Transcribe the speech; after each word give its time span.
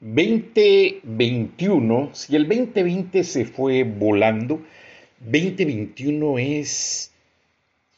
2021, 0.00 2.14
si 2.14 2.36
el 2.36 2.46
2020 2.46 3.24
se 3.24 3.44
fue 3.44 3.82
volando, 3.82 4.62
2021 5.20 6.38
es 6.38 7.12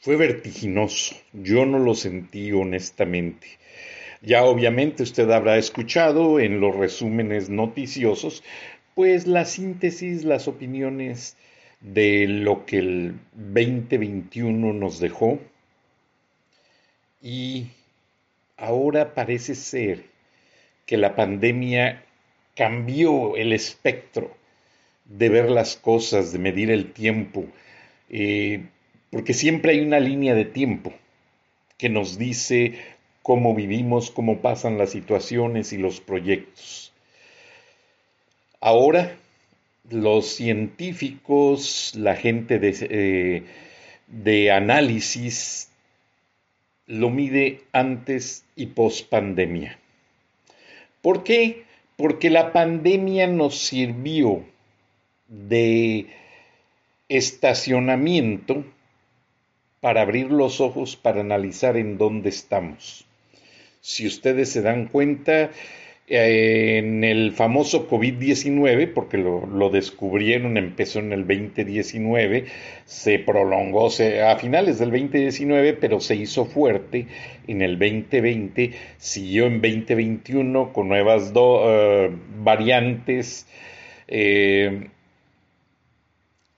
fue 0.01 0.15
vertiginoso. 0.15 1.15
Yo 1.31 1.65
no 1.67 1.77
lo 1.77 1.93
sentí 1.93 2.51
honestamente. 2.51 3.47
Ya 4.21 4.43
obviamente 4.43 5.03
usted 5.03 5.29
habrá 5.29 5.57
escuchado 5.57 6.39
en 6.39 6.59
los 6.59 6.75
resúmenes 6.75 7.49
noticiosos, 7.49 8.43
pues 8.95 9.27
la 9.27 9.45
síntesis, 9.45 10.23
las 10.23 10.47
opiniones 10.47 11.37
de 11.81 12.27
lo 12.27 12.65
que 12.65 12.79
el 12.79 13.19
2021 13.33 14.73
nos 14.73 14.99
dejó. 14.99 15.39
Y 17.21 17.67
ahora 18.57 19.13
parece 19.13 19.53
ser 19.53 20.10
que 20.91 20.97
la 20.97 21.15
pandemia 21.15 22.03
cambió 22.53 23.37
el 23.37 23.53
espectro 23.53 24.35
de 25.05 25.29
ver 25.29 25.49
las 25.49 25.77
cosas, 25.77 26.33
de 26.33 26.39
medir 26.39 26.69
el 26.69 26.91
tiempo, 26.91 27.45
eh, 28.09 28.65
porque 29.09 29.33
siempre 29.33 29.71
hay 29.71 29.79
una 29.79 30.01
línea 30.01 30.35
de 30.35 30.43
tiempo 30.43 30.91
que 31.77 31.87
nos 31.87 32.17
dice 32.17 32.73
cómo 33.21 33.55
vivimos, 33.55 34.11
cómo 34.11 34.41
pasan 34.41 34.77
las 34.77 34.89
situaciones 34.89 35.71
y 35.71 35.77
los 35.77 36.01
proyectos. 36.01 36.91
Ahora, 38.59 39.15
los 39.89 40.27
científicos, 40.27 41.93
la 41.95 42.17
gente 42.17 42.59
de, 42.59 42.75
eh, 42.81 43.43
de 44.07 44.51
análisis, 44.51 45.69
lo 46.85 47.09
mide 47.09 47.61
antes 47.71 48.43
y 48.57 48.65
post 48.65 49.07
pandemia. 49.07 49.77
¿Por 51.01 51.23
qué? 51.23 51.63
Porque 51.97 52.29
la 52.29 52.53
pandemia 52.53 53.27
nos 53.27 53.57
sirvió 53.57 54.45
de 55.27 56.07
estacionamiento 57.09 58.63
para 59.81 60.01
abrir 60.01 60.31
los 60.31 60.61
ojos 60.61 60.95
para 60.95 61.21
analizar 61.21 61.75
en 61.75 61.97
dónde 61.97 62.29
estamos. 62.29 63.05
Si 63.81 64.05
ustedes 64.05 64.51
se 64.51 64.61
dan 64.61 64.87
cuenta, 64.87 65.49
en 66.13 67.05
el 67.05 67.31
famoso 67.31 67.87
COVID-19, 67.89 68.91
porque 68.93 69.17
lo, 69.17 69.69
descubrieron, 69.69 70.57
empezó 70.57 70.99
en 70.99 71.13
el 71.13 71.25
2019, 71.25 72.47
se 72.83 73.17
prolongó 73.19 73.87
a 73.87 74.35
finales 74.35 74.77
del 74.77 74.91
2019, 74.91 75.71
pero 75.73 76.01
se 76.01 76.17
hizo 76.17 76.43
fuerte 76.43 77.07
en 77.47 77.61
el 77.61 77.79
2020, 77.79 78.73
siguió 78.97 79.45
en 79.45 79.61
2021 79.61 80.73
con 80.73 80.89
nuevas 80.89 81.31
eh, 81.33 82.11
variantes. 82.43 83.47
Eh, 84.09 84.89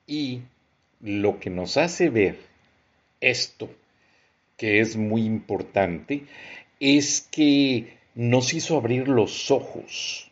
y 0.08 0.42
lo 1.00 1.40
que 1.40 1.52
nos 1.52 1.78
hace 1.78 2.10
ver 2.10 2.38
esto, 3.22 3.70
que 4.58 4.80
es 4.80 4.98
muy 4.98 5.26
importante, 5.26 6.24
es 6.80 7.22
que 7.32 8.02
nos 8.16 8.54
hizo 8.54 8.78
abrir 8.78 9.08
los 9.08 9.52
ojos, 9.52 10.32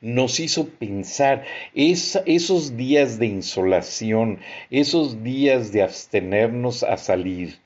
nos 0.00 0.40
hizo 0.40 0.68
pensar 0.68 1.44
esos 1.74 2.76
días 2.76 3.18
de 3.18 3.26
insolación, 3.26 4.38
esos 4.70 5.22
días 5.22 5.72
de 5.72 5.82
abstenernos 5.82 6.82
a 6.82 6.96
salir, 6.96 7.58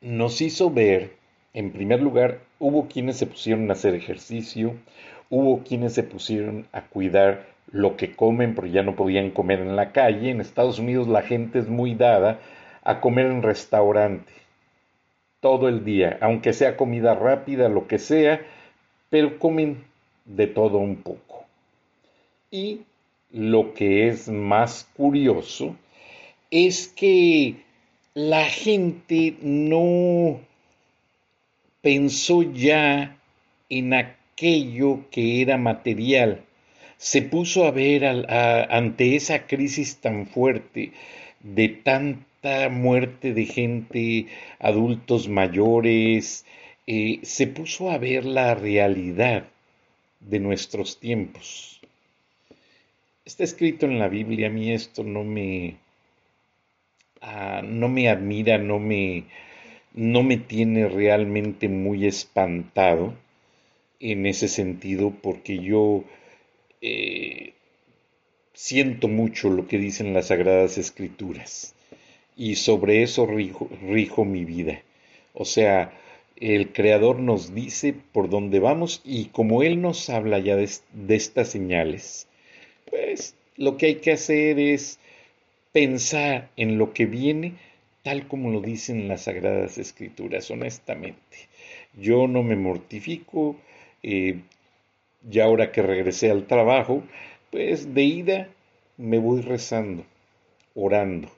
nos 0.00 0.40
hizo 0.40 0.70
ver, 0.70 1.16
en 1.54 1.72
primer 1.72 2.00
lugar, 2.00 2.40
hubo 2.58 2.88
quienes 2.88 3.16
se 3.16 3.26
pusieron 3.26 3.68
a 3.70 3.72
hacer 3.72 3.94
ejercicio, 3.94 4.76
hubo 5.30 5.64
quienes 5.64 5.94
se 5.94 6.04
pusieron 6.04 6.66
a 6.72 6.82
cuidar 6.82 7.46
lo 7.70 7.96
que 7.96 8.14
comen 8.14 8.54
porque 8.54 8.70
ya 8.70 8.82
no 8.82 8.94
podían 8.94 9.30
comer 9.30 9.60
en 9.60 9.76
la 9.76 9.92
calle. 9.92 10.30
En 10.30 10.40
Estados 10.40 10.78
Unidos 10.78 11.08
la 11.08 11.22
gente 11.22 11.58
es 11.58 11.68
muy 11.68 11.94
dada 11.94 12.40
a 12.82 13.00
comer 13.00 13.26
en 13.26 13.42
restaurante 13.42 14.32
todo 15.40 15.68
el 15.68 15.84
día, 15.84 16.18
aunque 16.20 16.52
sea 16.52 16.76
comida 16.76 17.14
rápida, 17.14 17.68
lo 17.68 17.86
que 17.86 17.98
sea, 17.98 18.40
pero 19.10 19.38
comen 19.38 19.84
de 20.24 20.46
todo 20.46 20.78
un 20.78 20.96
poco. 20.96 21.44
Y 22.50 22.80
lo 23.30 23.74
que 23.74 24.08
es 24.08 24.28
más 24.28 24.88
curioso 24.96 25.76
es 26.50 26.88
que 26.88 27.56
la 28.14 28.44
gente 28.46 29.36
no 29.42 30.40
pensó 31.82 32.42
ya 32.42 33.16
en 33.68 33.94
aquello 33.94 35.08
que 35.10 35.42
era 35.42 35.56
material, 35.56 36.42
se 36.96 37.22
puso 37.22 37.64
a 37.64 37.70
ver 37.70 38.04
ante 38.04 39.14
esa 39.14 39.46
crisis 39.46 39.98
tan 39.98 40.26
fuerte 40.26 40.92
de 41.40 41.68
tan 41.68 42.26
muerte 42.70 43.34
de 43.34 43.44
gente, 43.46 44.26
adultos 44.58 45.28
mayores, 45.28 46.46
eh, 46.86 47.20
se 47.22 47.46
puso 47.46 47.90
a 47.90 47.98
ver 47.98 48.24
la 48.24 48.54
realidad 48.54 49.48
de 50.20 50.40
nuestros 50.40 51.00
tiempos. 51.00 51.80
Está 53.24 53.44
escrito 53.44 53.86
en 53.86 53.98
la 53.98 54.08
Biblia, 54.08 54.46
a 54.46 54.50
mí 54.50 54.72
esto 54.72 55.04
no 55.04 55.24
me, 55.24 55.76
ah, 57.20 57.60
no 57.64 57.88
me 57.88 58.08
admira, 58.08 58.58
no 58.58 58.78
me, 58.78 59.24
no 59.92 60.22
me 60.22 60.38
tiene 60.38 60.88
realmente 60.88 61.68
muy 61.68 62.06
espantado 62.06 63.14
en 64.00 64.26
ese 64.26 64.48
sentido, 64.48 65.10
porque 65.10 65.58
yo 65.58 66.04
eh, 66.80 67.52
siento 68.54 69.08
mucho 69.08 69.50
lo 69.50 69.66
que 69.66 69.78
dicen 69.78 70.14
las 70.14 70.28
Sagradas 70.28 70.78
Escrituras 70.78 71.74
y 72.38 72.54
sobre 72.54 73.02
eso 73.02 73.26
rijo, 73.26 74.24
mi 74.24 74.44
vida. 74.44 74.80
O 75.34 75.44
sea, 75.44 75.92
el 76.36 76.72
Creador 76.72 77.18
nos 77.18 77.52
dice 77.52 77.92
por 78.12 78.30
dónde 78.30 78.60
vamos 78.60 79.02
y 79.04 79.26
como 79.26 79.64
Él 79.64 79.82
nos 79.82 80.08
habla 80.08 80.38
ya 80.38 80.54
de, 80.54 80.70
estas 81.08 81.48
señales, 81.48 82.28
pues 82.88 83.34
lo 83.56 83.76
que 83.76 83.86
hay 83.86 83.94
que 83.96 84.12
hacer 84.12 84.60
es 84.60 85.00
pensar 85.72 86.48
en 86.56 86.78
lo 86.78 86.92
que 86.92 87.06
viene 87.06 87.54
tal 88.04 88.28
como 88.28 88.50
lo 88.50 88.60
dicen 88.60 89.08
las 89.08 89.22
Sagradas 89.22 89.76
Escrituras, 89.76 90.48
honestamente. 90.52 91.48
Yo 92.00 92.28
no 92.28 92.44
me 92.44 92.54
mortifico, 92.54 93.56
eh, 94.04 94.38
ya 95.28 95.44
ahora 95.44 95.72
que 95.72 95.82
regresé 95.82 96.30
al 96.30 96.46
trabajo, 96.46 97.02
pues 97.50 97.92
de 97.94 98.02
ida 98.04 98.48
me 98.96 99.18
voy 99.18 99.40
rezando, 99.40 100.04
orando 100.76 101.28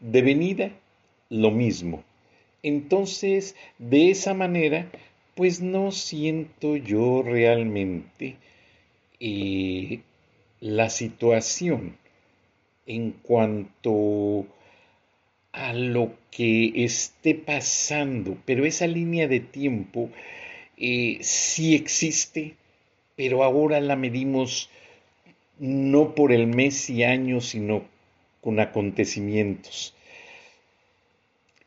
de 0.00 0.22
venida, 0.22 0.70
lo 1.28 1.50
mismo. 1.50 2.04
Entonces, 2.62 3.54
de 3.78 4.10
esa 4.10 4.34
manera, 4.34 4.90
pues 5.34 5.60
no 5.60 5.92
siento 5.92 6.76
yo 6.76 7.22
realmente 7.22 8.36
eh, 9.20 10.00
la 10.60 10.90
situación 10.90 11.96
en 12.86 13.12
cuanto 13.12 14.46
a 15.52 15.72
lo 15.72 16.12
que 16.30 16.84
esté 16.84 17.34
pasando, 17.34 18.36
pero 18.44 18.64
esa 18.64 18.86
línea 18.86 19.26
de 19.26 19.40
tiempo 19.40 20.10
eh, 20.76 21.18
sí 21.22 21.74
existe, 21.74 22.54
pero 23.16 23.42
ahora 23.42 23.80
la 23.80 23.96
medimos 23.96 24.70
no 25.58 26.14
por 26.14 26.32
el 26.32 26.46
mes 26.46 26.90
y 26.90 27.04
año, 27.04 27.40
sino 27.40 27.84
con 28.46 28.60
acontecimientos. 28.60 29.92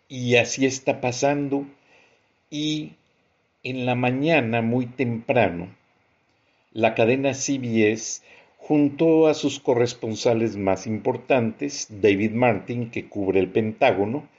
Y 0.08 0.38
así 0.38 0.66
está 0.66 1.02
pasando 1.02 1.66
y 2.50 2.94
en 3.64 3.86
la 3.86 3.96
mañana, 3.96 4.62
muy 4.62 4.86
temprano, 4.86 5.76
la 6.72 6.96
cadena 6.96 7.34
CBS 7.34 8.22
junto 8.58 9.28
a 9.28 9.34
sus 9.34 9.60
corresponsales 9.60 10.56
más 10.56 10.88
importantes, 10.88 11.88
David 11.90 12.31
Martin, 12.31 12.92
que 12.92 13.10
cubre 13.10 13.42
el 13.42 13.50
Pentágono, 13.50 14.30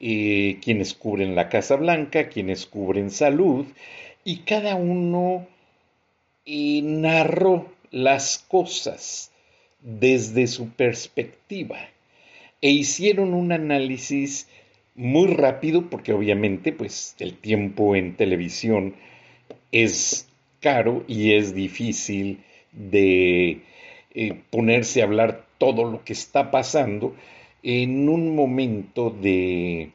eh, 0.00 0.58
quienes 0.60 0.94
cubren 0.94 1.36
la 1.36 1.48
Casa 1.48 1.76
Blanca, 1.76 2.28
quienes 2.28 2.66
cubren 2.66 3.12
salud, 3.12 3.66
y 4.24 4.38
cada 4.38 4.74
uno 4.74 5.46
eh, 6.44 6.80
narró 6.82 7.70
las 7.92 8.38
cosas 8.48 9.30
desde 9.80 10.46
su 10.46 10.70
perspectiva 10.70 11.78
e 12.60 12.70
hicieron 12.70 13.34
un 13.34 13.52
análisis 13.52 14.48
muy 14.94 15.28
rápido 15.28 15.88
porque 15.88 16.12
obviamente 16.12 16.72
pues 16.72 17.14
el 17.20 17.34
tiempo 17.34 17.94
en 17.94 18.16
televisión 18.16 18.96
es 19.70 20.28
caro 20.60 21.04
y 21.06 21.34
es 21.34 21.54
difícil 21.54 22.42
de 22.72 23.60
eh, 24.14 24.40
ponerse 24.50 25.00
a 25.00 25.04
hablar 25.04 25.46
todo 25.58 25.84
lo 25.84 26.04
que 26.04 26.12
está 26.12 26.50
pasando 26.50 27.14
en 27.62 28.08
un 28.08 28.34
momento 28.34 29.10
de, 29.10 29.90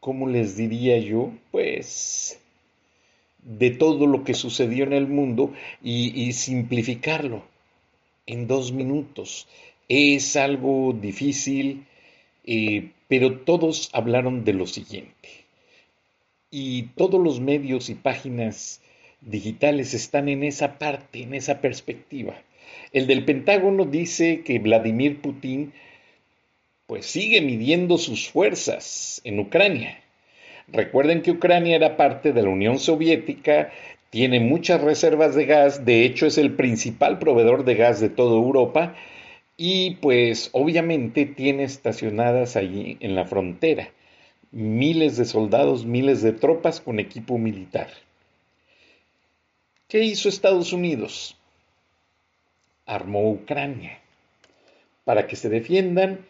¿cómo 0.00 0.28
les 0.28 0.56
diría 0.56 0.98
yo? 0.98 1.32
Pues 1.50 2.41
de 3.42 3.70
todo 3.70 4.06
lo 4.06 4.24
que 4.24 4.34
sucedió 4.34 4.84
en 4.84 4.92
el 4.92 5.08
mundo 5.08 5.52
y, 5.82 6.32
simplificarlo 6.32 7.44
en 8.26 8.46
dos 8.46 8.72
minutos. 8.72 9.48
Es 9.88 10.36
algo 10.36 10.92
difícil, 10.92 11.86
eh, 12.44 12.90
pero 13.08 13.40
todos 13.40 13.90
hablaron 13.92 14.44
de 14.44 14.54
lo 14.54 14.66
siguiente. 14.66 15.28
Y 16.50 16.84
todos 16.96 17.20
los 17.20 17.40
medios 17.40 17.88
y 17.88 17.94
páginas 17.94 18.80
digitales 19.20 19.94
están 19.94 20.28
en 20.28 20.44
esa 20.44 20.78
parte, 20.78 21.22
en 21.22 21.34
esa 21.34 21.60
perspectiva. 21.60 22.40
El 22.92 23.06
del 23.06 23.24
Pentágono 23.24 23.84
dice 23.84 24.42
que 24.42 24.58
Vladimir 24.58 25.20
Putin 25.20 25.72
pues 26.86 27.06
sigue 27.06 27.40
midiendo 27.40 27.96
sus 27.96 28.28
fuerzas 28.28 29.20
en 29.24 29.38
Ucrania. 29.40 30.01
Recuerden 30.72 31.22
que 31.22 31.30
Ucrania 31.30 31.76
era 31.76 31.96
parte 31.96 32.32
de 32.32 32.42
la 32.42 32.48
Unión 32.48 32.78
Soviética, 32.78 33.70
tiene 34.10 34.40
muchas 34.40 34.80
reservas 34.80 35.34
de 35.34 35.46
gas, 35.46 35.84
de 35.84 36.04
hecho 36.04 36.26
es 36.26 36.38
el 36.38 36.52
principal 36.54 37.18
proveedor 37.18 37.64
de 37.64 37.74
gas 37.74 38.00
de 38.00 38.08
toda 38.08 38.36
Europa 38.36 38.94
y 39.56 39.96
pues 39.96 40.50
obviamente 40.52 41.26
tiene 41.26 41.64
estacionadas 41.64 42.56
allí 42.56 42.96
en 43.00 43.14
la 43.14 43.24
frontera 43.24 43.90
miles 44.52 45.16
de 45.16 45.24
soldados, 45.24 45.86
miles 45.86 46.22
de 46.22 46.32
tropas 46.32 46.80
con 46.80 47.00
equipo 47.00 47.38
militar. 47.38 47.88
¿Qué 49.88 50.04
hizo 50.04 50.28
Estados 50.28 50.72
Unidos? 50.72 51.36
Armó 52.86 53.30
Ucrania 53.30 53.98
para 55.04 55.26
que 55.26 55.36
se 55.36 55.48
defiendan 55.48 56.20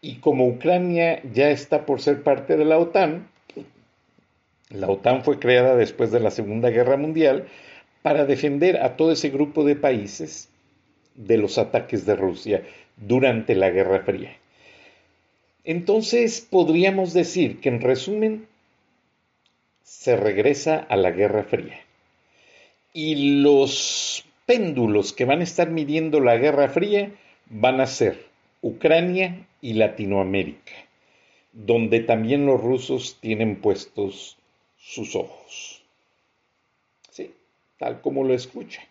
y 0.00 0.16
como 0.16 0.46
Ucrania 0.46 1.22
ya 1.32 1.50
está 1.50 1.86
por 1.86 2.00
ser 2.00 2.22
parte 2.22 2.56
de 2.56 2.64
la 2.64 2.78
OTAN, 2.78 3.28
la 4.72 4.88
OTAN 4.88 5.22
fue 5.22 5.38
creada 5.38 5.76
después 5.76 6.10
de 6.10 6.20
la 6.20 6.30
Segunda 6.30 6.70
Guerra 6.70 6.96
Mundial 6.96 7.46
para 8.00 8.24
defender 8.24 8.78
a 8.78 8.96
todo 8.96 9.12
ese 9.12 9.28
grupo 9.28 9.64
de 9.64 9.76
países 9.76 10.48
de 11.14 11.36
los 11.36 11.58
ataques 11.58 12.06
de 12.06 12.16
Rusia 12.16 12.62
durante 12.96 13.54
la 13.54 13.70
Guerra 13.70 14.00
Fría. 14.00 14.36
Entonces 15.64 16.40
podríamos 16.40 17.12
decir 17.12 17.60
que 17.60 17.68
en 17.68 17.80
resumen 17.80 18.46
se 19.82 20.16
regresa 20.16 20.78
a 20.78 20.96
la 20.96 21.10
Guerra 21.10 21.44
Fría 21.44 21.78
y 22.94 23.40
los 23.42 24.24
péndulos 24.46 25.12
que 25.12 25.24
van 25.24 25.40
a 25.40 25.44
estar 25.44 25.70
midiendo 25.70 26.18
la 26.18 26.36
Guerra 26.36 26.68
Fría 26.68 27.12
van 27.50 27.80
a 27.80 27.86
ser 27.86 28.26
Ucrania 28.62 29.46
y 29.60 29.74
Latinoamérica, 29.74 30.72
donde 31.52 32.00
también 32.00 32.46
los 32.46 32.60
rusos 32.60 33.18
tienen 33.20 33.56
puestos 33.56 34.38
sus 34.82 35.14
ojos. 35.14 35.82
Sí, 37.10 37.32
tal 37.78 38.00
como 38.00 38.24
lo 38.24 38.34
escucha. 38.34 38.82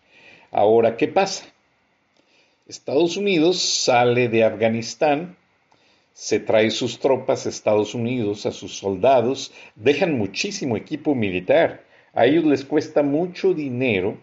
Ahora, 0.50 0.96
¿qué 0.96 1.08
pasa? 1.08 1.44
Estados 2.66 3.16
Unidos 3.16 3.60
sale 3.60 4.28
de 4.28 4.44
Afganistán, 4.44 5.36
se 6.12 6.40
trae 6.40 6.70
sus 6.70 6.98
tropas 6.98 7.46
a 7.46 7.50
Estados 7.50 7.94
Unidos, 7.94 8.46
a 8.46 8.52
sus 8.52 8.76
soldados, 8.76 9.52
dejan 9.76 10.18
muchísimo 10.18 10.76
equipo 10.76 11.14
militar 11.14 11.84
a 12.14 12.26
ellos 12.26 12.44
les 12.44 12.64
cuesta 12.64 13.02
mucho 13.02 13.54
dinero 13.54 14.18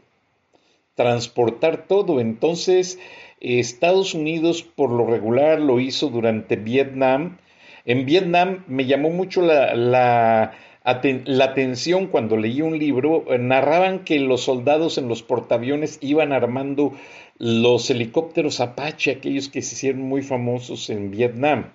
transportar 0.96 1.88
todo. 1.88 2.20
Entonces, 2.20 3.00
Estados 3.40 4.14
Unidos 4.14 4.64
por 4.64 4.92
lo 4.92 5.08
regular 5.08 5.60
lo 5.60 5.80
hizo 5.80 6.10
durante 6.10 6.56
Vietnam. 6.56 7.38
En 7.86 8.06
Vietnam 8.06 8.64
me 8.68 8.86
llamó 8.86 9.10
mucho 9.10 9.42
la, 9.42 9.74
la, 9.74 10.52
atención 10.84 12.08
cuando 12.08 12.38
leí 12.38 12.62
un 12.62 12.78
libro, 12.78 13.26
narraban 13.40 14.04
que 14.04 14.20
los 14.20 14.42
soldados 14.42 14.98
en 14.98 15.08
los 15.08 15.24
portaaviones 15.24 16.00
iban 16.02 16.34
armando 16.34 16.94
los 17.38 17.90
helicópteros 17.90 18.60
Apache, 18.60 19.12
aquellos 19.12 19.50
que 19.50 19.62
se 19.62 19.76
hicieron 19.76 20.02
muy 20.02 20.22
famosos 20.22 20.90
en 20.90 21.12
Vietnam. 21.12 21.72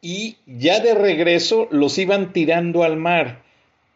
Y 0.00 0.36
ya 0.46 0.80
de 0.80 0.94
regreso 0.94 1.66
los 1.70 1.96
iban 1.98 2.32
tirando 2.32 2.84
al 2.84 2.96
mar 2.96 3.42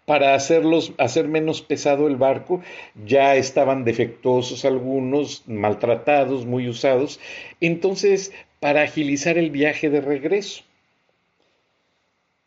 para 0.06 0.35
hacerlos, 0.35 0.95
hacer 0.97 1.29
menos 1.29 1.61
pesado 1.61 2.09
el 2.09 2.17
barco. 2.17 2.62
Ya 3.05 3.37
estaban 3.37 3.85
defectuosos 3.85 4.65
algunos, 4.65 5.43
maltratados, 5.47 6.47
muy 6.47 6.67
usados. 6.67 7.21
Entonces, 7.61 8.33
para 8.59 8.83
agilizar 8.83 9.37
el 9.37 9.50
viaje 9.50 9.91
de 9.91 10.00
regreso. 10.00 10.65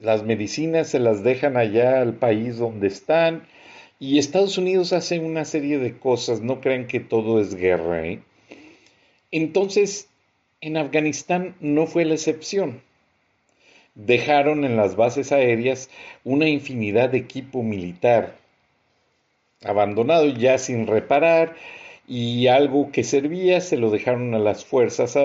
Las 0.02 0.24
medicinas 0.24 0.90
se 0.90 1.00
las 1.00 1.24
dejan 1.24 1.56
allá 1.56 2.02
al 2.02 2.16
país 2.16 2.58
donde 2.58 2.88
están. 2.88 3.48
Y 4.00 4.20
Estados 4.20 4.58
Unidos 4.58 4.92
hace 4.92 5.20
una 5.20 5.46
serie 5.46 5.78
de 5.78 5.98
cosas, 5.98 6.42
no 6.42 6.60
crean 6.60 6.88
que 6.88 7.00
todo 7.00 7.40
es 7.40 7.56
guerra. 7.56 8.06
¿eh? 8.06 8.20
Entonces, 9.32 10.10
en 10.60 10.76
Afganistán 10.76 11.56
no 11.62 11.88
fue 11.88 12.04
la 12.04 12.16
excepción 12.16 12.82
dejaron 13.96 14.64
en 14.64 14.78
las 14.78 14.96
bases 14.96 15.32
aéreas 15.32 15.90
una 16.24 16.48
infinidad 16.48 17.10
de 17.10 17.18
equipo 17.18 17.62
militar 17.62 18.36
abandonado 19.64 20.28
ya 20.28 20.58
sin 20.58 20.88
reparar 20.88 21.56
y 22.08 22.48
algo 22.48 22.92
que 22.92 23.04
servía 23.04 23.62
se 23.62 23.78
lo 23.78 23.92
dejaron 23.92 24.34
a 24.34 24.40
las 24.40 24.66
fuerzas 24.66 25.16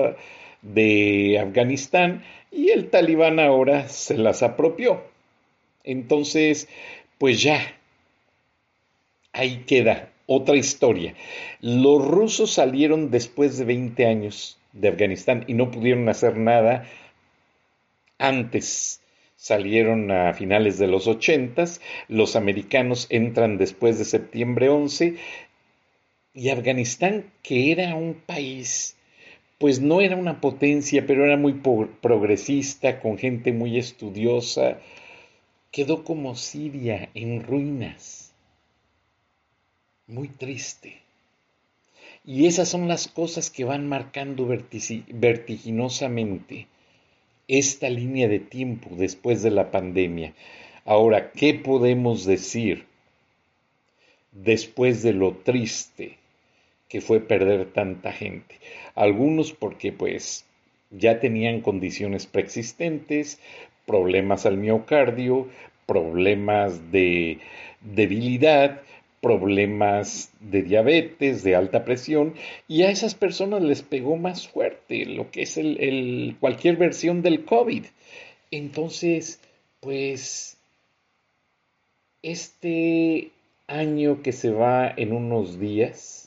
de 0.61 1.39
Afganistán 1.39 2.23
y 2.51 2.69
el 2.69 2.89
talibán 2.89 3.39
ahora 3.39 3.87
se 3.87 4.17
las 4.17 4.43
apropió. 4.43 5.03
Entonces, 5.83 6.67
pues 7.17 7.41
ya, 7.41 7.61
ahí 9.33 9.63
queda 9.67 10.11
otra 10.25 10.55
historia. 10.55 11.13
Los 11.61 12.05
rusos 12.05 12.51
salieron 12.51 13.11
después 13.11 13.57
de 13.57 13.65
20 13.65 14.05
años 14.05 14.59
de 14.73 14.89
Afganistán 14.89 15.45
y 15.47 15.53
no 15.53 15.71
pudieron 15.71 16.09
hacer 16.09 16.37
nada 16.37 16.85
antes 18.17 19.01
salieron 19.37 20.09
a 20.11 20.33
finales 20.33 20.79
de 20.79 20.87
los 20.87 21.07
ochentas, 21.07 21.79
los 22.07 22.35
americanos 22.35 23.05
entran 23.09 23.57
después 23.57 23.99
de 23.99 24.05
septiembre 24.05 24.69
11 24.69 25.15
y 26.33 26.49
Afganistán, 26.49 27.31
que 27.43 27.71
era 27.71 27.95
un 27.95 28.15
país, 28.15 28.96
pues 29.57 29.81
no 29.81 30.01
era 30.01 30.15
una 30.15 30.39
potencia, 30.39 31.07
pero 31.07 31.25
era 31.25 31.37
muy 31.37 31.53
progresista, 32.01 32.99
con 32.99 33.17
gente 33.17 33.51
muy 33.51 33.77
estudiosa, 33.77 34.77
quedó 35.71 36.03
como 36.03 36.35
Siria 36.35 37.09
en 37.15 37.41
ruinas, 37.43 38.35
muy 40.05 40.27
triste. 40.27 41.01
Y 42.23 42.45
esas 42.45 42.69
son 42.69 42.87
las 42.87 43.07
cosas 43.07 43.49
que 43.49 43.63
van 43.63 43.87
marcando 43.87 44.45
vertiginosamente 44.45 46.67
esta 47.47 47.89
línea 47.89 48.27
de 48.27 48.39
tiempo 48.39 48.89
después 48.95 49.41
de 49.41 49.49
la 49.51 49.71
pandemia. 49.71 50.33
Ahora, 50.85 51.31
¿qué 51.31 51.53
podemos 51.53 52.25
decir 52.25 52.85
después 54.33 55.01
de 55.03 55.13
lo 55.13 55.37
triste 55.37 56.17
que 56.87 57.01
fue 57.01 57.19
perder 57.19 57.71
tanta 57.73 58.11
gente? 58.11 58.55
Algunos 58.95 59.53
porque 59.53 59.91
pues 59.91 60.45
ya 60.91 61.19
tenían 61.19 61.61
condiciones 61.61 62.25
preexistentes, 62.25 63.39
problemas 63.85 64.45
al 64.45 64.57
miocardio, 64.57 65.47
problemas 65.85 66.91
de 66.91 67.39
debilidad, 67.81 68.81
problemas 69.21 70.31
de 70.39 70.61
diabetes, 70.61 71.43
de 71.43 71.55
alta 71.55 71.83
presión, 71.83 72.35
y 72.67 72.83
a 72.83 72.91
esas 72.91 73.15
personas 73.15 73.61
les 73.61 73.81
pegó 73.81 74.15
más 74.15 74.47
fuerte 74.47 75.05
lo 75.05 75.31
que 75.31 75.43
es 75.43 75.57
el, 75.57 76.35
cualquier 76.39 76.77
versión 76.77 77.21
del 77.21 77.43
COVID. 77.45 77.85
Entonces, 78.51 79.41
pues, 79.79 80.57
este 82.21 83.31
año 83.67 84.21
que 84.21 84.31
se 84.31 84.51
va 84.51 84.93
en 84.95 85.13
unos 85.13 85.59
días 85.59 86.26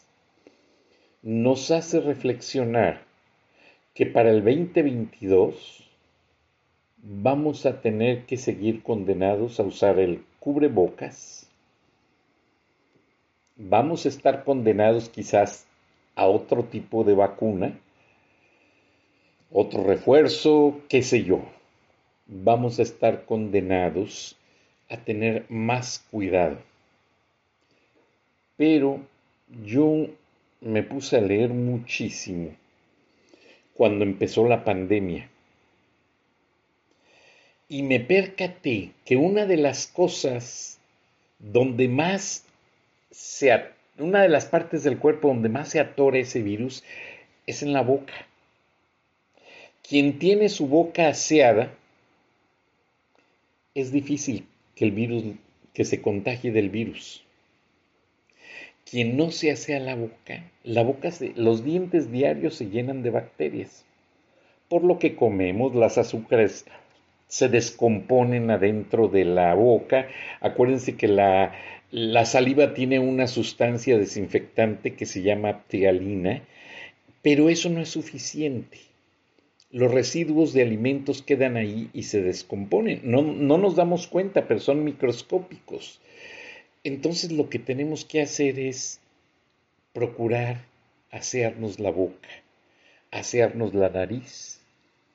nos 1.22 1.70
hace 1.70 2.00
reflexionar 2.00 3.02
que 3.94 4.06
para 4.06 4.30
el 4.30 4.42
2022 4.42 5.86
vamos 6.96 7.66
a 7.66 7.80
tener 7.80 8.24
que 8.24 8.36
seguir 8.36 8.82
condenados 8.82 9.60
a 9.60 9.64
usar 9.64 9.98
el 9.98 10.24
cubrebocas, 10.38 11.50
vamos 13.56 14.06
a 14.06 14.08
estar 14.08 14.44
condenados 14.44 15.10
quizás 15.10 15.66
a 16.14 16.26
otro 16.26 16.64
tipo 16.64 17.04
de 17.04 17.14
vacuna, 17.14 17.78
otro 19.50 19.84
refuerzo, 19.84 20.80
qué 20.88 21.02
sé 21.02 21.24
yo. 21.24 21.42
Vamos 22.26 22.78
a 22.78 22.82
estar 22.82 23.24
condenados 23.24 24.36
a 24.88 24.96
tener 24.96 25.44
más 25.48 25.98
cuidado. 26.10 26.58
Pero 28.56 29.00
yo 29.64 30.06
me 30.60 30.82
puse 30.82 31.16
a 31.16 31.20
leer 31.20 31.50
muchísimo 31.50 32.54
cuando 33.74 34.04
empezó 34.04 34.46
la 34.46 34.64
pandemia. 34.64 35.28
Y 37.68 37.82
me 37.82 38.00
percaté 38.00 38.92
que 39.04 39.16
una 39.16 39.46
de 39.46 39.56
las 39.56 39.86
cosas 39.86 40.78
donde 41.38 41.88
más 41.88 42.44
una 43.98 44.22
de 44.22 44.28
las 44.28 44.46
partes 44.46 44.82
del 44.82 44.98
cuerpo 44.98 45.28
donde 45.28 45.48
más 45.48 45.70
se 45.70 45.80
atora 45.80 46.18
ese 46.18 46.42
virus 46.42 46.84
es 47.46 47.62
en 47.62 47.72
la 47.72 47.82
boca. 47.82 48.14
Quien 49.86 50.18
tiene 50.18 50.48
su 50.48 50.68
boca 50.68 51.08
aseada, 51.08 51.72
es 53.74 53.92
difícil 53.92 54.46
que 54.74 54.84
el 54.84 54.92
virus, 54.92 55.24
que 55.74 55.84
se 55.84 56.00
contagie 56.00 56.52
del 56.52 56.70
virus. 56.70 57.24
Quien 58.90 59.16
no 59.16 59.30
se 59.30 59.52
asea 59.52 59.78
la 59.78 59.94
boca, 59.94 60.50
la 60.64 60.82
boca 60.82 61.10
los 61.36 61.64
dientes 61.64 62.10
diarios 62.10 62.56
se 62.56 62.70
llenan 62.70 63.04
de 63.04 63.10
bacterias. 63.10 63.84
Por 64.68 64.82
lo 64.82 64.98
que 64.98 65.14
comemos, 65.14 65.76
las 65.76 65.96
azúcares 65.96 66.64
se 67.28 67.48
descomponen 67.48 68.50
adentro 68.50 69.06
de 69.06 69.24
la 69.24 69.54
boca. 69.54 70.08
Acuérdense 70.40 70.96
que 70.96 71.06
la, 71.06 71.52
la 71.92 72.24
saliva 72.24 72.74
tiene 72.74 72.98
una 72.98 73.28
sustancia 73.28 73.96
desinfectante 73.96 74.94
que 74.94 75.06
se 75.06 75.22
llama 75.22 75.62
ptialina, 75.62 76.42
pero 77.22 77.48
eso 77.48 77.70
no 77.70 77.80
es 77.80 77.90
suficiente. 77.90 78.78
Los 79.70 79.94
residuos 79.94 80.52
de 80.52 80.62
alimentos 80.62 81.22
quedan 81.22 81.56
ahí 81.56 81.90
y 81.92 82.02
se 82.02 82.22
descomponen. 82.22 83.02
No, 83.04 83.22
no 83.22 83.56
nos 83.56 83.76
damos 83.76 84.08
cuenta, 84.08 84.48
pero 84.48 84.58
son 84.58 84.82
microscópicos. 84.82 86.00
Entonces 86.82 87.30
lo 87.30 87.50
que 87.50 87.58
tenemos 87.58 88.04
que 88.04 88.22
hacer 88.22 88.58
es 88.58 89.00
procurar 89.92 90.64
asearnos 91.10 91.78
la 91.78 91.90
boca, 91.90 92.28
asearnos 93.10 93.74
la 93.74 93.90
nariz, 93.90 94.60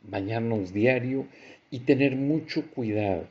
bañarnos 0.04 0.74
diario 0.74 1.28
y 1.72 1.80
tener 1.80 2.16
mucho 2.16 2.70
cuidado 2.70 3.28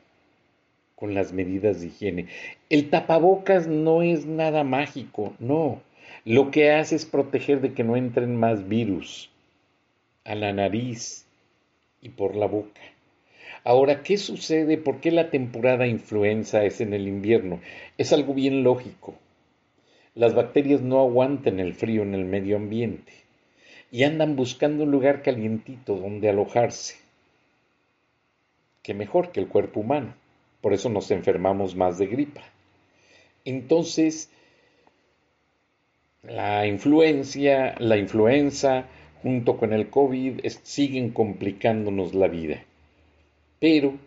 con 0.96 1.14
las 1.14 1.32
medidas 1.32 1.80
de 1.80 1.88
higiene. 1.88 2.26
El 2.70 2.90
tapabocas 2.90 3.66
no 3.68 4.02
es 4.02 4.26
nada 4.26 4.64
mágico, 4.64 5.34
no. 5.38 5.82
Lo 6.24 6.50
que 6.50 6.72
hace 6.72 6.96
es 6.96 7.06
proteger 7.06 7.60
de 7.60 7.74
que 7.74 7.84
no 7.84 7.96
entren 7.96 8.34
más 8.36 8.68
virus 8.68 9.30
a 10.24 10.34
la 10.34 10.52
nariz 10.52 11.26
y 12.00 12.08
por 12.08 12.34
la 12.34 12.46
boca. 12.46 12.80
Ahora, 13.62 14.02
¿qué 14.02 14.16
sucede? 14.16 14.76
¿Por 14.76 15.00
qué 15.00 15.10
la 15.10 15.30
temporada 15.30 15.86
influenza 15.86 16.64
es 16.64 16.80
en 16.80 16.92
el 16.92 17.06
invierno? 17.06 17.60
Es 17.96 18.12
algo 18.12 18.34
bien 18.34 18.64
lógico. 18.64 19.14
Las 20.14 20.34
bacterias 20.34 20.80
no 20.80 21.00
aguantan 21.00 21.60
el 21.60 21.74
frío 21.74 22.02
en 22.02 22.14
el 22.14 22.24
medio 22.24 22.56
ambiente 22.56 23.12
y 23.90 24.02
andan 24.02 24.36
buscando 24.36 24.84
un 24.84 24.90
lugar 24.90 25.22
calientito 25.22 25.96
donde 25.96 26.28
alojarse. 26.28 26.96
¿Qué 28.82 28.92
mejor 28.92 29.32
que 29.32 29.40
el 29.40 29.48
cuerpo 29.48 29.80
humano? 29.80 30.14
Por 30.60 30.72
eso 30.72 30.88
nos 30.88 31.10
enfermamos 31.10 31.74
más 31.74 31.98
de 31.98 32.06
gripa. 32.06 32.42
Entonces, 33.44 34.30
la 36.22 36.66
influencia, 36.66 37.74
la 37.78 37.96
influenza, 37.96 38.86
junto 39.22 39.56
con 39.56 39.72
el 39.72 39.90
COVID, 39.90 40.40
siguen 40.62 41.10
complicándonos 41.10 42.14
la 42.14 42.28
vida. 42.28 42.64
Pero 43.64 43.98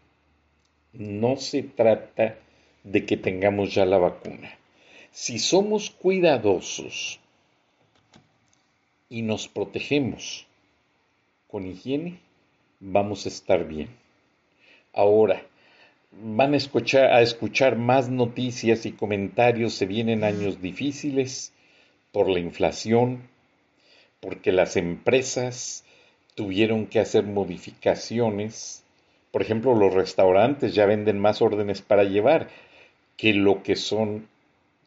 no 0.94 1.36
se 1.38 1.64
trata 1.64 2.38
de 2.84 3.08
que 3.08 3.18
tengamos 3.18 3.74
ya 3.74 3.88
la 3.88 3.98
vacuna. 3.98 4.56
Si 5.10 5.40
somos 5.40 5.90
cuidadosos 5.90 7.20
y 9.10 9.24
nos 9.24 9.48
protegemos 9.48 10.46
con 11.48 11.66
higiene, 11.66 12.20
vamos 12.80 13.26
a 13.26 13.30
estar 13.30 13.68
bien. 13.68 13.90
Ahora, 14.94 15.44
van 16.12 16.54
a 16.54 16.58
escuchar, 16.58 17.78
más 17.78 18.10
noticias 18.10 18.86
y 18.86 18.92
comentarios, 18.92 19.74
se 19.74 19.88
vienen 19.88 20.24
años 20.24 20.62
difíciles 20.62 21.52
por 22.12 22.30
la 22.30 22.40
inflación, 22.40 23.28
porque 24.20 24.52
las 24.52 24.78
empresas 24.78 25.84
tuvieron 26.36 26.86
que 26.86 27.00
hacer 27.00 27.24
modificaciones. 27.24 28.84
Por 29.32 29.42
ejemplo, 29.42 29.76
los 29.76 29.94
restaurantes 29.94 30.74
ya 30.74 30.86
venden 30.86 31.20
más 31.20 31.42
órdenes 31.42 31.82
para 31.82 32.04
llevar 32.04 32.50
que 33.18 33.34
lo 33.34 33.64
que 33.64 33.76
son 33.76 34.28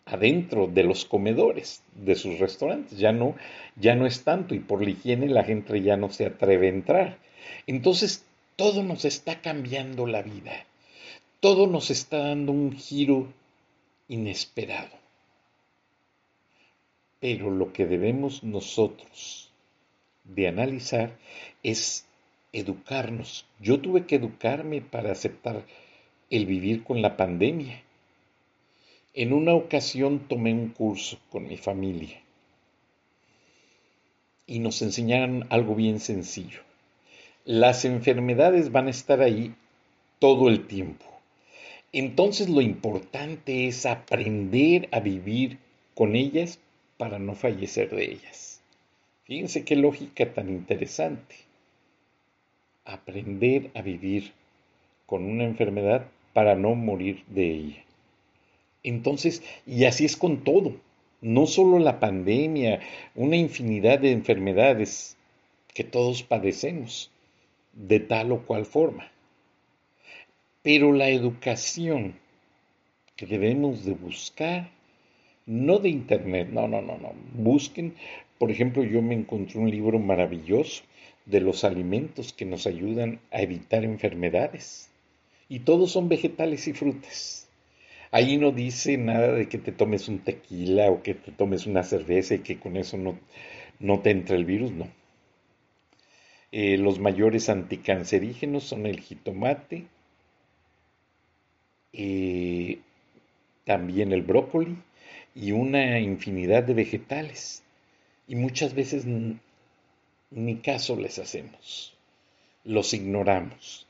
adentro 0.06 0.66
de 0.66 0.82
los 0.82 1.04
comedores 1.04 1.82
de 1.94 2.14
sus 2.14 2.38
restaurantes. 2.38 2.99
Ya 2.99 3.12
no, 3.12 3.37
ya 3.76 3.94
no 3.94 4.06
es 4.06 4.25
tanto 4.25 4.54
y 4.54 4.61
por 4.61 4.82
la 4.82 4.90
higiene 4.90 5.28
la 5.28 5.44
gente 5.44 5.80
ya 5.82 5.97
no 5.97 6.11
se 6.11 6.26
atreve 6.26 6.66
a 6.66 6.70
entrar. 6.70 7.18
Entonces, 7.66 8.25
todo 8.56 8.82
nos 8.82 9.04
está 9.04 9.40
cambiando 9.40 10.06
la 10.06 10.23
vida 10.23 10.64
todo 11.40 11.66
nos 11.66 11.90
está 11.90 12.18
dando 12.18 12.52
un 12.52 12.76
giro 12.76 13.32
inesperado. 14.09 15.00
Pero 17.18 17.50
lo 17.50 17.73
que 17.73 17.87
debemos 17.87 18.44
nosotros 18.44 19.50
de 20.25 20.49
analizar 20.49 21.16
es 21.62 22.06
educarnos. 22.52 23.47
Yo 23.61 23.80
tuve 23.80 24.07
que 24.07 24.16
educarme 24.16 24.80
para 24.80 25.12
aceptar 25.12 25.64
el 26.30 26.47
vivir 26.47 26.85
con 26.85 27.02
la 27.02 27.16
pandemia. 27.16 27.83
En 29.14 29.33
una 29.33 29.54
ocasión 29.54 30.21
tomé 30.28 30.52
un 30.52 30.69
curso 30.69 31.19
con 31.30 31.49
mi 31.49 31.57
familia 31.57 32.21
y 34.47 34.59
nos 34.59 34.83
enseñaron 34.83 35.47
algo 35.50 35.75
bien 35.75 36.00
sencillo. 36.00 36.61
Las 37.45 37.85
enfermedades 37.85 38.73
van 38.73 38.87
a 38.87 38.90
estar 38.90 39.21
ahí 39.21 39.54
todo 40.19 40.49
el 40.49 40.66
tiempo. 40.66 41.07
Entonces 41.92 42.49
lo 42.49 42.61
importante 42.61 43.66
es 43.66 43.87
aprender 43.87 44.88
a 44.92 45.00
vivir 45.00 45.59
con 45.95 46.14
ellas 46.14 46.61
para 46.99 47.19
no 47.19 47.35
fallecer 47.35 47.90
de 47.90 48.12
ellas. 48.12 48.61
Fíjense 49.25 49.64
qué 49.64 49.75
lógica 49.75 50.33
tan 50.33 50.49
interesante. 50.50 51.50
Aprender 52.85 53.71
a 53.75 53.83
vivir 53.83 54.33
con 55.07 55.25
una 55.25 55.45
enfermedad 55.45 56.07
para 56.33 56.55
no 56.55 56.75
morir 56.75 57.25
de 57.29 57.51
ella. 57.51 57.85
Entonces, 58.83 59.43
y 59.67 59.85
así 59.85 60.05
es 60.05 60.17
con 60.17 60.45
todo, 60.45 60.77
no 61.21 61.47
solo 61.47 61.79
la 61.79 62.01
pandemia, 62.01 62.81
una 63.15 63.37
infinidad 63.37 63.99
de 63.99 64.13
enfermedades 64.13 65.17
que 65.75 65.85
todos 65.85 66.23
padecemos 66.23 67.11
de 67.73 68.01
tal 68.01 68.33
o 68.33 68.47
cual 68.47 68.65
forma. 68.65 69.11
Pero 70.63 70.93
la 70.93 71.09
educación 71.09 72.15
que 73.17 73.27
debemos 73.27 73.85
de 73.85 73.93
buscar, 73.93 74.71
no 75.47 75.79
de 75.79 75.89
internet, 75.91 76.49
no, 76.51 76.69
no, 76.69 76.81
no, 76.81 76.99
no. 76.99 77.13
Busquen, 77.35 77.95
por 78.39 78.51
ejemplo, 78.51 78.83
yo 78.83 79.03
me 79.03 79.15
encontré 79.15 79.59
un 79.59 79.71
libro 79.71 79.99
maravilloso 79.99 80.83
de 81.31 81.41
los 81.41 81.65
alimentos 81.65 82.33
que 82.33 82.45
nos 82.45 82.67
ayudan 82.67 83.21
a 83.31 83.43
evitar 83.43 83.85
enfermedades. 83.85 84.91
Y 85.49 85.61
todos 85.61 85.93
son 85.93 86.09
vegetales 86.09 86.69
y 86.69 86.73
frutas. 86.73 87.49
Ahí 88.13 88.39
no 88.39 88.51
dice 88.51 88.97
nada 88.99 89.33
de 89.33 89.49
que 89.49 89.59
te 89.59 89.73
tomes 89.73 90.09
un 90.09 90.21
tequila 90.21 90.91
o 90.91 91.03
que 91.03 91.15
te 91.15 91.33
tomes 91.33 91.67
una 91.67 91.83
cerveza 91.85 92.35
y 92.35 92.41
que 92.41 92.59
con 92.59 92.77
eso 92.77 92.97
no, 92.97 93.19
no 93.79 94.01
te 94.01 94.11
entra 94.11 94.37
el 94.37 94.45
virus, 94.45 94.73
no. 94.73 94.89
Eh, 96.53 96.77
los 96.77 96.99
mayores 96.99 97.49
anticancerígenos 97.49 98.65
son 98.65 98.87
el 98.87 99.01
jitomate, 99.01 99.87
también 103.65 104.13
el 104.13 104.23
brócoli 104.23 104.77
y 105.35 105.53
una 105.53 106.01
infinidad 106.01 106.65
de 106.65 106.75
vegetales. 106.75 107.63
Y 108.27 108.35
muchas 108.35 108.75
veces 108.75 109.07
ni 110.31 110.57
caso 110.57 110.97
les 110.97 111.19
hacemos, 111.19 111.95
los 112.65 112.95
ignoramos. 112.95 113.87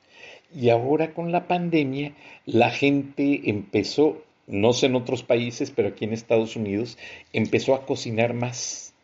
Y 0.55 0.71
ahora 0.71 1.13
con 1.13 1.33
la 1.33 1.47
pandemia, 1.47 2.15
la 2.47 2.71
gente 2.71 3.43
empezó, 3.45 4.23
no 4.47 4.73
sé 4.73 4.87
en 4.87 4.97
otros 4.97 5.23
países, 5.23 5.71
pero 5.71 5.89
aquí 5.89 6.07
en 6.07 6.13
Estados 6.13 6.57
Unidos, 6.57 6.99
empezó 7.33 7.75
a 7.75 7.87
cocinar 7.87 8.35
más. 8.35 8.95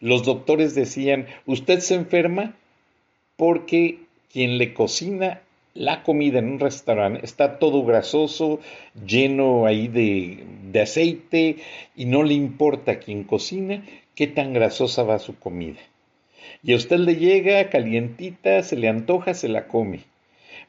Los 0.00 0.24
doctores 0.24 0.74
decían, 0.74 1.26
usted 1.46 1.80
se 1.80 1.94
enferma 1.94 2.56
porque 3.36 4.00
quien 4.30 4.58
le 4.58 4.74
cocina 4.74 5.40
la 5.74 6.02
comida 6.02 6.40
en 6.40 6.50
un 6.50 6.60
restaurante 6.60 7.24
está 7.24 7.58
todo 7.58 7.84
grasoso, 7.84 8.60
lleno 9.06 9.64
ahí 9.64 9.88
de, 9.88 10.44
de 10.70 10.80
aceite 10.82 11.56
y 11.96 12.04
no 12.04 12.24
le 12.24 12.34
importa 12.34 12.92
a 12.92 12.98
quien 12.98 13.24
cocina 13.24 13.82
qué 14.14 14.26
tan 14.26 14.52
grasosa 14.52 15.02
va 15.04 15.18
su 15.18 15.38
comida. 15.38 15.80
Y 16.62 16.72
a 16.72 16.76
usted 16.76 16.98
le 16.98 17.16
llega 17.16 17.70
calientita, 17.70 18.62
se 18.62 18.76
le 18.76 18.88
antoja, 18.88 19.34
se 19.34 19.48
la 19.48 19.66
come. 19.66 20.00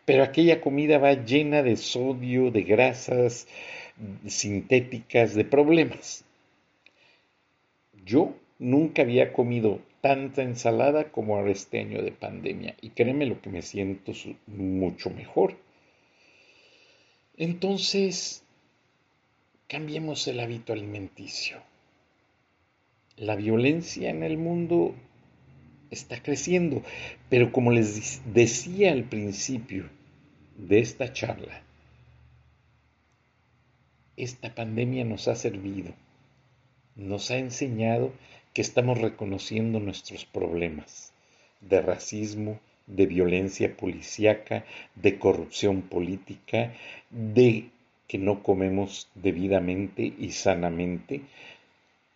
Pero 0.06 0.24
aquella 0.24 0.62
comida 0.62 0.98
va 0.98 1.14
llena 1.14 1.64
de 1.64 1.78
sodio, 1.78 2.52
de 2.52 2.64
grasas 2.64 3.48
sintéticas, 4.28 5.36
de 5.36 5.46
problemas. 5.46 6.26
Yo 8.06 8.34
nunca 8.60 9.04
había 9.04 9.32
comido 9.34 9.80
tanta 10.02 10.42
ensalada 10.42 11.12
como 11.12 11.38
ahora 11.38 11.52
este 11.52 11.80
año 11.80 12.02
de 12.02 12.12
pandemia. 12.12 12.76
Y 12.82 12.90
créeme 12.90 13.26
lo 13.26 13.42
que 13.42 13.50
me 13.50 13.62
siento 13.62 14.12
mucho 14.48 15.10
mejor. 15.10 15.56
Entonces, 17.38 18.44
cambiemos 19.68 20.28
el 20.28 20.40
hábito 20.40 20.74
alimenticio. 20.74 21.58
La 23.16 23.36
violencia 23.36 24.10
en 24.10 24.24
el 24.24 24.38
mundo 24.38 24.94
está 25.94 26.22
creciendo. 26.22 26.84
Pero 27.30 27.52
como 27.52 27.72
les 27.72 28.22
decía 28.34 28.92
al 28.92 29.04
principio 29.04 29.90
de 30.58 30.80
esta 30.80 31.14
charla, 31.14 31.62
esta 34.18 34.54
pandemia 34.54 35.06
nos 35.06 35.28
ha 35.28 35.36
servido, 35.36 35.94
nos 36.96 37.32
ha 37.32 37.38
enseñado 37.38 38.14
que 38.54 38.62
estamos 38.62 39.00
reconociendo 39.00 39.80
nuestros 39.80 40.26
problemas 40.26 41.12
de 41.62 41.82
racismo, 41.82 42.60
de 42.86 43.06
violencia 43.06 43.76
policíaca, 43.76 44.66
de 44.96 45.18
corrupción 45.18 45.82
política, 45.82 46.74
de 47.10 47.70
que 48.08 48.18
no 48.18 48.44
comemos 48.44 49.10
debidamente 49.16 50.14
y 50.20 50.32
sanamente, 50.32 51.22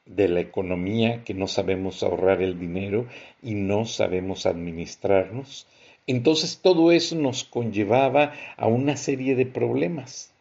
de 0.08 0.28
la 0.28 0.40
economía, 0.40 1.24
que 1.24 1.34
no 1.34 1.48
sabemos 1.48 2.04
ahorrar 2.04 2.42
el 2.42 2.60
dinero 2.60 3.08
y 3.42 3.56
no 3.56 3.86
sabemos 3.86 4.46
administrarnos. 4.46 5.68
Entonces 6.08 6.60
todo 6.62 6.92
eso 6.92 7.16
nos 7.16 7.44
conllevaba 7.44 8.34
a 8.56 8.68
una 8.68 8.96
serie 8.96 9.36
de 9.36 9.46
problemas. 9.46 10.34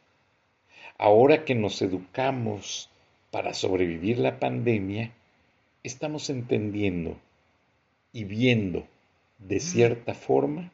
Ahora 0.99 1.45
que 1.45 1.55
nos 1.55 1.83
educamos 1.83 2.89
para 3.31 3.53
sobrevivir 3.53 4.19
la 4.19 4.39
pandemia, 4.39 5.13
estamos 5.83 6.31
entendiendo 6.31 7.17
y 8.13 8.25
viendo 8.25 8.87
de 9.39 9.61
cierta 9.61 10.15
forma 10.15 10.73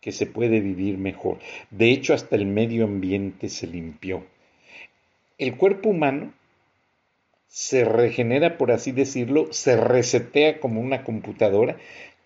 que 0.00 0.12
se 0.12 0.26
puede 0.26 0.60
vivir 0.60 0.98
mejor. 0.98 1.38
De 1.70 1.90
hecho, 1.90 2.14
hasta 2.14 2.36
el 2.36 2.46
medio 2.46 2.84
ambiente 2.84 3.48
se 3.48 3.66
limpió. 3.66 4.24
El 5.38 5.56
cuerpo 5.56 5.88
humano 5.88 6.32
se 7.48 7.84
regenera, 7.84 8.58
por 8.58 8.72
así 8.72 8.92
decirlo, 8.92 9.52
se 9.52 9.76
resetea 9.76 10.60
como 10.60 10.80
una 10.80 11.04
computadora 11.04 11.76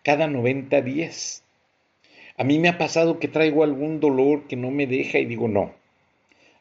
cada 0.03 0.27
90 0.27 0.81
días. 0.83 1.45
A 2.37 2.45
mí 2.45 2.59
me 2.59 2.69
ha 2.69 2.79
pasado 2.79 3.19
que 3.19 3.29
traigo 3.29 3.65
algún 3.65 4.01
dolor 4.01 4.47
que 4.49 4.57
no 4.57 4.71
me 4.71 4.87
deja 4.87 5.19
y 5.19 5.27
digo, 5.27 5.49
no, 5.49 5.73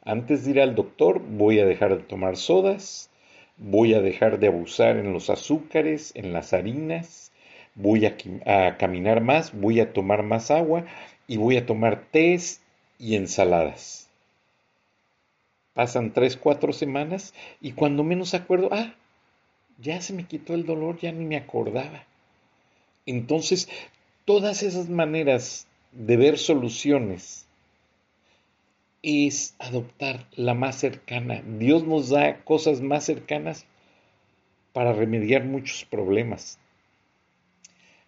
antes 0.04 0.43
de 0.43 0.52
ir 0.52 0.62
al 0.62 0.76
doctor 0.76 1.22
voy 1.22 1.60
a 1.60 1.65
dejar 1.65 1.98
de 1.98 2.04
tomar 2.04 2.38
sodas, 2.38 3.10
voy 3.58 3.93
a 3.93 4.02
dejar 4.02 4.39
de 4.39 4.48
abusar 4.48 4.98
en 4.98 5.13
los 5.13 5.30
azúcares, 5.30 6.12
en 6.15 6.34
las 6.34 6.54
harinas, 6.54 7.32
voy 7.76 8.06
a, 8.06 8.78
caminar 8.78 9.22
más, 9.22 9.54
voy 9.54 9.80
a 9.80 9.93
tomar 9.93 10.24
más 10.24 10.52
agua 10.52 10.86
y 11.28 11.38
voy 11.38 11.58
a 11.58 11.65
tomar 11.65 12.06
tés 12.12 12.62
y 12.98 13.15
ensaladas. 13.15 13.99
Pasan 15.80 16.12
tres, 16.12 16.36
cuatro 16.36 16.74
semanas 16.74 17.34
y 17.62 17.72
cuando 17.72 18.04
menos 18.04 18.34
acuerdo, 18.34 18.68
ah, 18.74 18.96
ya 19.78 20.02
se 20.02 20.12
me 20.12 20.26
quitó 20.26 20.54
el 20.54 20.65
dolor, 20.65 21.00
ya 21.00 21.13
ni 21.13 21.24
me 21.24 21.38
acordaba. 21.38 22.04
Entonces, 23.06 23.70
todas 24.26 24.62
esas 24.62 24.89
maneras 24.89 25.68
de 25.94 26.18
ver 26.18 26.38
soluciones 26.38 27.48
es 29.04 29.56
adoptar 29.58 30.28
la 30.36 30.54
más 30.54 30.76
cercana. 30.76 31.42
Dios 31.48 31.86
nos 31.86 32.10
da 32.10 32.44
cosas 32.44 32.82
más 32.82 33.06
cercanas 33.06 33.65
para 34.74 34.92
remediar 34.92 35.46
muchos 35.46 35.86
problemas. 35.86 36.60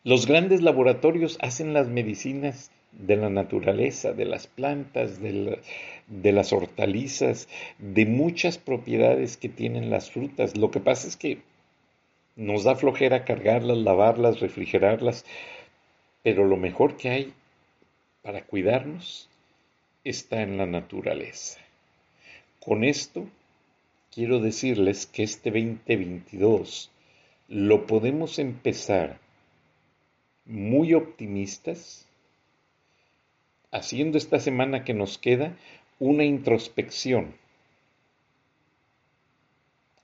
Los 0.03 0.25
grandes 0.25 0.62
laboratorios 0.62 1.38
hacen 1.39 1.71
las 1.71 1.88
medicinas 1.88 2.69
de 2.91 3.15
la 3.15 3.30
naturaleza, 3.30 4.13
de 4.13 4.25
las 4.25 4.47
plantas, 4.47 5.19
de, 5.21 6.32
las 6.32 6.54
hortalizas, 6.54 7.47
de 7.80 8.06
muchas 8.06 8.58
propiedades 8.58 9.38
que 9.38 9.49
tienen 9.49 9.89
las 9.89 10.12
frutas. 10.12 10.58
Lo 10.58 10.71
que 10.71 10.80
pasa 10.80 11.08
es 11.08 11.17
que 11.17 11.39
nos 12.36 12.63
da 12.63 12.75
flojera 12.75 13.25
cargarlas, 13.25 13.77
lavarlas, 13.77 14.39
refrigerarlas, 14.39 15.25
pero 16.23 16.45
lo 16.45 16.58
mejor 16.58 16.97
que 16.97 17.10
hay 17.10 17.34
para 18.21 18.43
cuidarnos 18.43 19.30
está 20.04 20.41
en 20.41 20.58
la 20.58 20.65
naturaleza. 20.65 21.60
Con 22.60 22.84
esto 22.84 23.27
quiero 24.13 24.39
decirles 24.39 25.06
que 25.06 25.23
este 25.23 25.49
2022 25.49 26.91
lo 27.47 27.86
podemos 27.88 28.39
empezar 28.39 29.19
muy 30.45 30.93
optimistas, 30.93 32.08
haciendo 33.71 34.17
esta 34.17 34.39
semana 34.39 34.84
que 34.84 34.93
nos 34.93 35.17
queda 35.17 35.55
una 35.99 36.23
introspección 36.23 37.36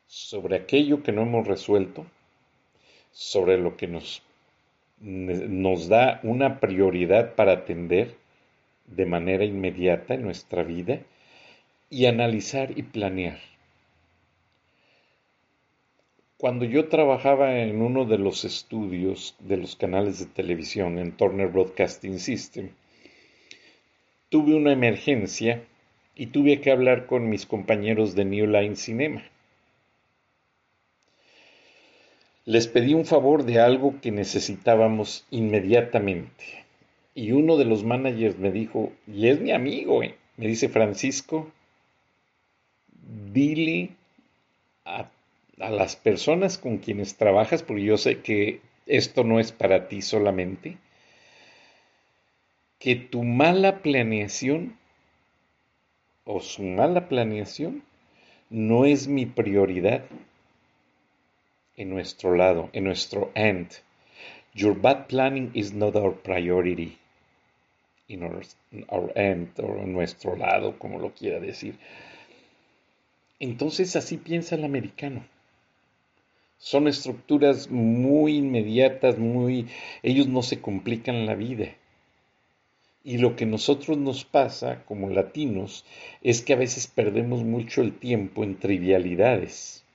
sobre 0.07 0.55
aquello 0.55 1.03
que 1.03 1.11
no 1.11 1.23
hemos 1.23 1.47
resuelto, 1.47 2.05
sobre 3.11 3.57
lo 3.57 3.75
que 3.75 3.87
nos, 3.87 4.21
da 5.89 6.19
una 6.23 6.59
prioridad 6.59 7.35
para 7.35 7.53
atender 7.53 8.15
de 8.85 9.05
manera 9.05 9.43
inmediata 9.43 10.13
en 10.13 10.23
nuestra 10.23 10.63
vida 10.63 11.01
y 11.89 12.05
analizar 12.05 12.77
y 12.77 12.83
planear. 12.83 13.39
Cuando 16.37 16.65
yo 16.65 16.87
trabajaba 16.87 17.59
en 17.59 17.81
uno 17.81 18.05
de 18.05 18.19
los 18.19 18.45
estudios 18.45 19.35
de 19.39 19.57
los 19.57 19.75
canales 19.75 20.19
de 20.19 20.27
televisión 20.27 20.99
en 20.99 21.11
Turner 21.17 21.47
Broadcasting 21.47 22.19
System, 22.19 22.69
tuve 24.29 24.55
una 24.55 24.71
emergencia 24.71 25.63
y 26.15 26.27
tuve 26.27 26.61
que 26.61 26.71
hablar 26.71 27.05
con 27.07 27.29
mis 27.29 27.45
compañeros 27.45 28.15
de 28.15 28.25
New 28.25 28.47
Line 28.47 28.75
Cinema. 28.75 29.23
Les 32.45 32.65
pedí 32.67 32.95
un 32.95 33.05
favor 33.05 33.43
de 33.43 33.59
algo 33.59 34.01
que 34.01 34.09
necesitábamos 34.11 35.27
inmediatamente. 35.29 36.65
Y 37.13 37.31
uno 37.31 37.57
de 37.57 37.65
los 37.65 37.83
managers 37.83 38.39
me 38.39 38.51
dijo, 38.51 38.91
y 39.05 39.27
es 39.27 39.39
mi 39.39 39.51
amigo, 39.51 40.01
eh", 40.01 40.15
me 40.35 40.47
dice 40.47 40.67
Francisco, 40.67 41.51
dile 43.33 43.89
a, 44.85 45.09
a 45.59 45.69
las 45.71 45.95
personas 45.95 46.57
con 46.57 46.77
quienes 46.77 47.17
trabajas, 47.17 47.63
porque 47.63 47.83
yo 47.83 47.97
sé 47.97 48.21
que 48.21 48.61
esto 48.85 49.23
no 49.23 49.39
es 49.39 49.51
para 49.51 49.87
ti 49.87 50.01
solamente, 50.01 50.77
que 52.79 52.95
tu 52.95 53.23
mala 53.23 53.81
planeación 53.81 54.77
o 56.25 56.41
su 56.41 56.61
mala 56.61 57.09
planeación 57.09 57.83
no 58.49 58.85
es 58.85 59.07
mi 59.07 59.25
prioridad 59.25 60.05
en 61.75 61.89
nuestro 61.89 62.35
lado, 62.35 62.69
en 62.73 62.83
nuestro 62.83 63.31
end. 63.33 63.69
Your 64.53 64.79
bad 64.79 65.07
planning 65.07 65.51
is 65.53 65.73
not 65.73 65.95
our 65.95 66.13
priority 66.13 66.97
in 68.07 68.23
our, 68.23 68.43
our 68.89 69.11
end 69.17 69.59
o 69.59 69.77
en 69.79 69.93
nuestro 69.93 70.35
lado, 70.35 70.77
como 70.77 70.99
lo 70.99 71.13
quiera 71.13 71.39
decir. 71.39 71.75
Entonces 73.39 73.95
así 73.95 74.17
piensa 74.17 74.55
el 74.55 74.65
americano. 74.65 75.25
Son 76.59 76.87
estructuras 76.87 77.69
muy 77.69 78.37
inmediatas, 78.37 79.17
muy 79.17 79.67
ellos 80.03 80.27
no 80.27 80.41
se 80.41 80.59
complican 80.61 81.25
la 81.25 81.35
vida 81.35 81.75
Y 83.07 83.19
lo 83.19 83.37
que 83.37 83.45
nosotros 83.45 83.97
nos 83.97 84.25
pasa 84.25 84.83
como 84.83 85.09
latinos 85.09 85.85
es 86.23 86.41
que 86.41 86.51
a 86.51 86.57
veces 86.57 86.87
perdemos 86.87 87.41
mucho 87.45 87.81
el 87.81 87.97
tiempo 87.97 88.43
en 88.43 88.59
trivialidades, 88.59 89.85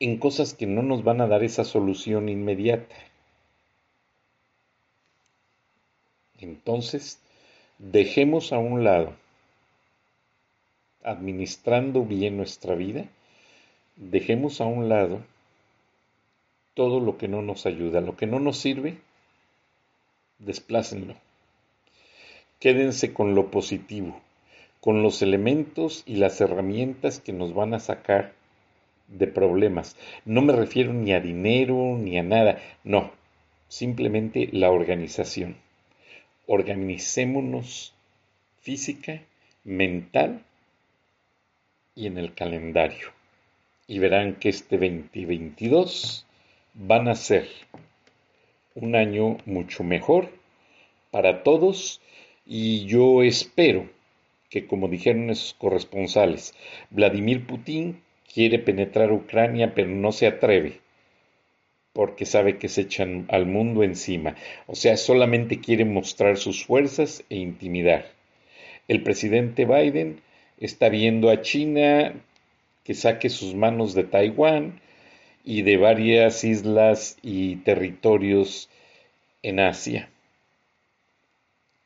en 0.00 0.18
cosas 0.18 0.52
que 0.52 0.66
no 0.66 0.82
nos 0.82 1.02
van 1.02 1.22
a 1.22 1.28
dar 1.28 1.42
esa 1.42 1.64
solución 1.64 2.28
inmediata. 2.28 2.94
Entonces, 6.38 7.20
dejemos 7.78 8.52
a 8.52 8.58
un 8.58 8.84
lado, 8.84 9.14
administrando 11.04 12.04
bien 12.04 12.36
nuestra 12.36 12.74
vida, 12.74 13.06
dejemos 13.96 14.60
a 14.60 14.66
un 14.66 14.90
lado 14.90 15.24
todo 16.74 17.00
lo 17.00 17.16
que 17.16 17.28
no 17.28 17.40
nos 17.40 17.64
ayuda, 17.64 18.02
lo 18.02 18.14
que 18.14 18.26
no 18.26 18.40
nos 18.40 18.58
sirve, 18.58 18.98
desplácenlo. 20.38 21.16
Quédense 22.66 23.12
con 23.12 23.36
lo 23.36 23.52
positivo, 23.52 24.20
con 24.80 25.00
los 25.04 25.22
elementos 25.22 26.02
y 26.04 26.16
las 26.16 26.40
herramientas 26.40 27.20
que 27.20 27.32
nos 27.32 27.54
van 27.54 27.74
a 27.74 27.78
sacar 27.78 28.32
de 29.06 29.28
problemas. 29.28 29.96
No 30.24 30.42
me 30.42 30.52
refiero 30.52 30.92
ni 30.92 31.12
a 31.12 31.20
dinero 31.20 31.96
ni 31.96 32.18
a 32.18 32.24
nada, 32.24 32.58
no, 32.82 33.12
simplemente 33.68 34.48
la 34.50 34.72
organización. 34.72 35.54
Organicémonos 36.48 37.94
física, 38.62 39.22
mental 39.62 40.42
y 41.94 42.08
en 42.08 42.18
el 42.18 42.34
calendario. 42.34 43.12
Y 43.86 44.00
verán 44.00 44.40
que 44.40 44.48
este 44.48 44.76
2022 44.76 46.26
van 46.74 47.06
a 47.06 47.14
ser 47.14 47.46
un 48.74 48.96
año 48.96 49.36
mucho 49.46 49.84
mejor 49.84 50.30
para 51.12 51.44
todos 51.44 52.00
y 52.46 52.86
yo 52.86 53.22
espero 53.22 53.90
que, 54.50 54.66
como 54.66 54.88
dijeron 54.88 55.30
esos 55.30 55.54
corresponsales, 55.54 56.54
Vladimir 56.90 57.46
Putin 57.46 58.00
quiere 58.32 58.58
penetrar 58.58 59.12
Ucrania 59.12 59.74
pero 59.74 59.88
no 59.88 60.12
se 60.12 60.26
atreve 60.26 60.80
porque 61.92 62.26
sabe 62.26 62.58
que 62.58 62.68
se 62.68 62.82
echan 62.82 63.26
al 63.28 63.46
mundo 63.46 63.82
encima. 63.82 64.36
O 64.66 64.74
sea, 64.74 64.96
solamente 64.98 65.60
quiere 65.60 65.86
mostrar 65.86 66.36
sus 66.36 66.64
fuerzas 66.64 67.24
e 67.30 67.36
intimidar. 67.36 68.12
El 68.86 69.02
presidente 69.02 69.64
Biden 69.64 70.20
está 70.60 70.90
viendo 70.90 71.30
a 71.30 71.40
China 71.40 72.14
que 72.84 72.94
saque 72.94 73.30
sus 73.30 73.54
manos 73.54 73.94
de 73.94 74.04
Taiwán, 74.04 74.80
y 75.46 75.62
de 75.62 75.76
varias 75.76 76.42
islas 76.42 77.16
y 77.22 77.56
territorios 77.56 78.68
en 79.42 79.60
Asia. 79.60 80.10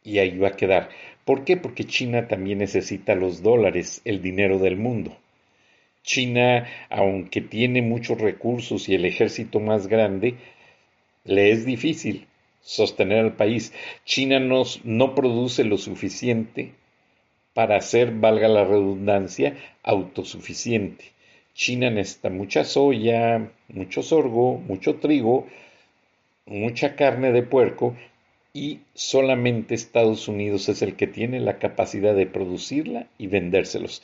Y 0.03 0.19
ahí 0.19 0.39
va 0.39 0.49
a 0.49 0.57
quedar. 0.57 0.89
¿Por 1.25 1.45
qué? 1.45 1.57
Porque 1.57 1.85
China 1.85 2.29
también 2.29 2.59
necesita 2.59 3.15
los 3.15 3.43
dólares, 3.43 4.01
el 4.05 4.23
dinero 4.23 4.59
del 4.59 4.77
mundo. 4.77 5.17
China, 6.03 6.67
aunque 6.89 7.41
tiene 7.41 7.83
muchos 7.83 8.21
recursos 8.21 8.89
y 8.89 8.95
el 8.95 9.05
ejército 9.05 9.61
más 9.61 9.87
grande, 9.87 10.37
le 11.25 11.51
es 11.51 11.67
difícil 11.67 12.27
sostener 12.63 13.19
al 13.19 13.37
país. 13.37 13.73
China 14.05 14.41
no 14.41 15.15
produce 15.15 15.65
lo 15.65 15.77
suficiente 15.77 16.73
para 17.55 17.81
ser, 17.81 18.13
valga 18.13 18.49
la 18.49 18.65
redundancia, 18.65 19.57
autosuficiente. 19.83 21.05
China 21.55 21.91
necesita 21.91 22.31
mucha 22.31 22.65
soya, 22.65 23.51
mucho 23.69 24.03
sorgo, 24.03 24.59
mucho 24.59 24.97
trigo, 24.97 25.47
mucha 26.47 26.97
carne 26.97 27.33
de 27.33 27.43
puerco 27.43 27.95
y 28.53 28.81
solamente 28.95 29.75
Estados 29.75 30.29
Unidos 30.29 30.69
es 30.69 30.83
el 30.83 30.97
que 30.97 31.07
tiene 31.07 31.41
la 31.41 31.59
capacidad 31.59 32.15
de 32.15 32.27
producirla 32.27 33.07
y 33.19 33.27
vendérselos. 33.29 34.03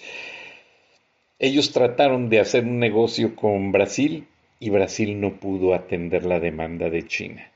Ellos 1.39 1.73
trataron 1.73 2.29
de 2.31 2.41
hacer 2.41 2.65
un 2.65 2.79
negocio 2.79 3.37
con 3.37 3.73
Brasil 3.73 4.27
y 4.61 4.71
Brasil 4.71 5.21
no 5.21 5.35
pudo 5.35 5.75
atender 5.75 6.25
la 6.25 6.41
demanda 6.41 6.89
de 6.89 7.07
China. 7.07 7.51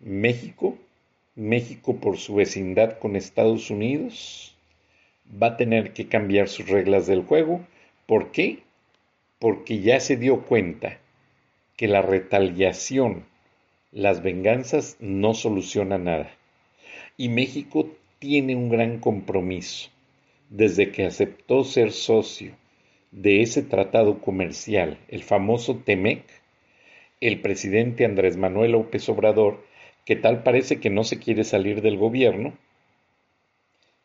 México, 0.00 0.76
México 1.36 1.96
por 1.96 2.18
su 2.18 2.34
vecindad 2.34 2.98
con 2.98 3.16
Estados 3.16 3.70
Unidos, 3.70 4.56
va 5.30 5.48
a 5.48 5.56
tener 5.56 5.92
que 5.92 6.08
cambiar 6.08 6.48
sus 6.48 6.68
reglas 6.68 7.06
del 7.06 7.22
juego. 7.22 7.60
¿Por 8.06 8.32
qué? 8.32 8.60
porque 9.40 9.80
ya 9.80 9.98
se 9.98 10.16
dio 10.16 10.42
cuenta 10.42 10.98
que 11.76 11.88
la 11.88 12.02
retaliación, 12.02 13.24
las 13.92 14.22
venganzas 14.22 14.96
no 15.00 15.34
solucionan 15.34 16.04
nada. 16.04 16.30
Y 17.16 17.28
México 17.28 17.88
tiene 18.18 18.54
un 18.54 18.68
gran 18.68 18.98
compromiso. 18.98 19.90
Desde 20.48 20.90
que 20.90 21.06
aceptó 21.06 21.64
ser 21.64 21.92
socio 21.92 22.52
de 23.10 23.42
ese 23.42 23.62
tratado 23.62 24.20
comercial, 24.20 24.98
el 25.08 25.22
famoso 25.22 25.76
TEMEC, 25.76 26.24
el 27.20 27.40
presidente 27.40 28.04
Andrés 28.04 28.36
Manuel 28.36 28.72
López 28.72 29.08
Obrador, 29.08 29.64
que 30.04 30.16
tal 30.16 30.42
parece 30.42 30.80
que 30.80 30.90
no 30.90 31.04
se 31.04 31.18
quiere 31.18 31.44
salir 31.44 31.82
del 31.82 31.98
gobierno, 31.98 32.54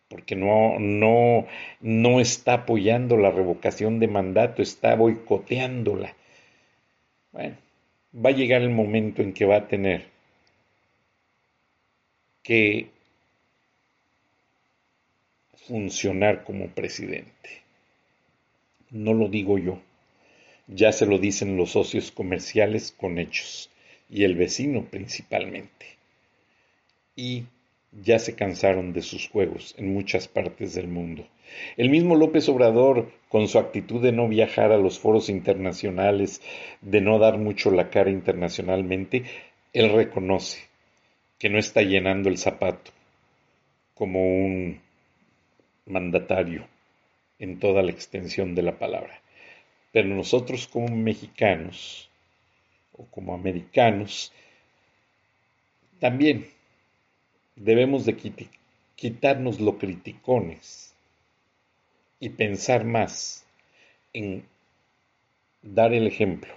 porque 0.08 0.36
no, 0.36 0.78
no, 0.80 1.48
no 1.82 2.20
está 2.20 2.54
apoyando 2.54 3.18
la 3.18 3.32
revocación 3.32 4.00
de 4.00 4.08
mandato, 4.08 4.62
está 4.62 4.96
boicoteándola. 4.96 6.16
Bueno, 7.32 7.58
va 8.16 8.30
a 8.30 8.34
llegar 8.34 8.62
el 8.62 8.70
momento 8.70 9.22
en 9.22 9.34
que 9.34 9.46
va 9.46 9.58
a 9.58 9.68
tener 9.68 10.06
que 12.44 12.90
funcionar 15.68 16.44
como 16.44 16.68
presidente. 16.70 17.64
No 18.92 19.14
lo 19.14 19.28
digo 19.28 19.58
yo, 19.58 19.82
ya 20.68 20.92
se 20.92 21.06
lo 21.06 21.18
dicen 21.18 21.58
los 21.58 21.72
socios 21.72 22.12
comerciales 22.12 22.92
con 22.92 23.20
hechos 23.20 23.70
y 24.10 24.24
el 24.24 24.36
vecino 24.36 24.86
principalmente. 24.86 25.86
Y 27.16 27.46
ya 28.04 28.20
se 28.20 28.36
cansaron 28.36 28.94
de 28.94 29.02
sus 29.02 29.30
juegos 29.30 29.74
en 29.78 29.94
muchas 29.94 30.28
partes 30.28 30.74
del 30.74 30.88
mundo. 30.88 31.28
El 31.78 31.90
mismo 31.90 32.16
López 32.16 32.50
Obrador, 32.50 33.12
con 33.30 33.48
su 33.48 33.58
actitud 33.60 34.02
de 34.02 34.12
no 34.12 34.28
viajar 34.28 34.72
a 34.72 34.78
los 34.78 35.00
foros 35.00 35.30
internacionales, 35.30 36.42
de 36.82 37.02
no 37.02 37.20
dar 37.20 37.38
mucho 37.38 37.72
la 37.72 37.90
cara 37.90 38.10
internacionalmente, 38.10 39.24
él 39.74 39.92
reconoce 39.92 40.60
que 41.40 41.50
no 41.50 41.58
está 41.58 41.82
llenando 41.82 42.30
el 42.30 42.38
zapato 42.38 42.92
como 43.94 44.20
un 44.22 44.82
mandatario 45.86 46.68
en 47.40 47.60
toda 47.60 47.82
la 47.82 47.92
extensión 47.92 48.56
de 48.56 48.64
la 48.64 48.78
palabra. 48.78 49.22
Pero 49.92 50.10
nosotros 50.10 50.68
como 50.68 50.94
mexicanos 50.96 52.10
o 52.94 53.06
como 53.06 53.34
americanos, 53.34 54.34
también 56.00 56.55
debemos 57.56 58.06
de 58.06 58.18
quitarnos 58.96 59.60
lo 59.60 59.78
criticones 59.78 60.94
y 62.20 62.30
pensar 62.30 62.84
más 62.86 63.46
en 64.14 64.44
dar 65.62 65.94
el 65.94 66.08
ejemplo. 66.08 66.54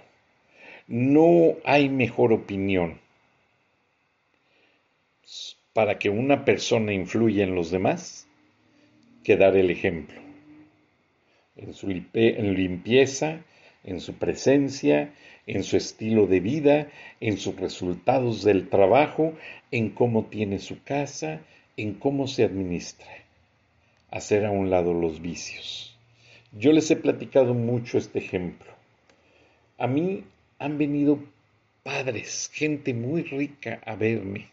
No 0.87 1.55
hay 1.63 1.89
mejor 1.89 2.33
opinión 2.33 2.99
para 5.73 5.99
que 5.99 6.09
una 6.09 6.45
persona 6.45 6.93
influya 6.93 7.43
en 7.43 7.55
los 7.55 7.71
demás 7.71 8.27
que 9.23 9.37
dar 9.37 9.55
el 9.55 9.69
ejemplo. 9.69 10.19
En 11.55 11.73
su 11.73 11.87
limpieza, 11.87 13.43
en 13.83 13.99
su 13.99 14.13
presencia, 14.15 15.13
en 15.47 15.63
su 15.63 15.77
estilo 15.77 16.27
de 16.27 16.39
vida, 16.39 16.87
en 17.19 17.37
sus 17.37 17.55
resultados 17.55 18.43
del 18.43 18.69
trabajo, 18.69 19.33
en 19.71 19.89
cómo 19.89 20.25
tiene 20.25 20.59
su 20.59 20.83
casa, 20.83 21.41
en 21.77 21.93
cómo 21.93 22.27
se 22.27 22.43
administra. 22.43 23.07
Hacer 24.11 24.45
a 24.45 24.51
un 24.51 24.69
lado 24.69 24.93
los 24.93 25.21
vicios. 25.21 25.97
Yo 26.51 26.71
les 26.71 26.89
he 26.91 26.95
platicado 26.95 27.53
mucho 27.53 27.97
este 27.97 28.19
ejemplo. 28.19 28.71
A 29.77 29.87
mí 29.87 30.23
han 30.57 30.77
venido 30.77 31.19
padres, 31.83 32.49
gente 32.53 32.93
muy 32.93 33.23
rica 33.23 33.81
a 33.85 33.95
verme, 33.95 34.47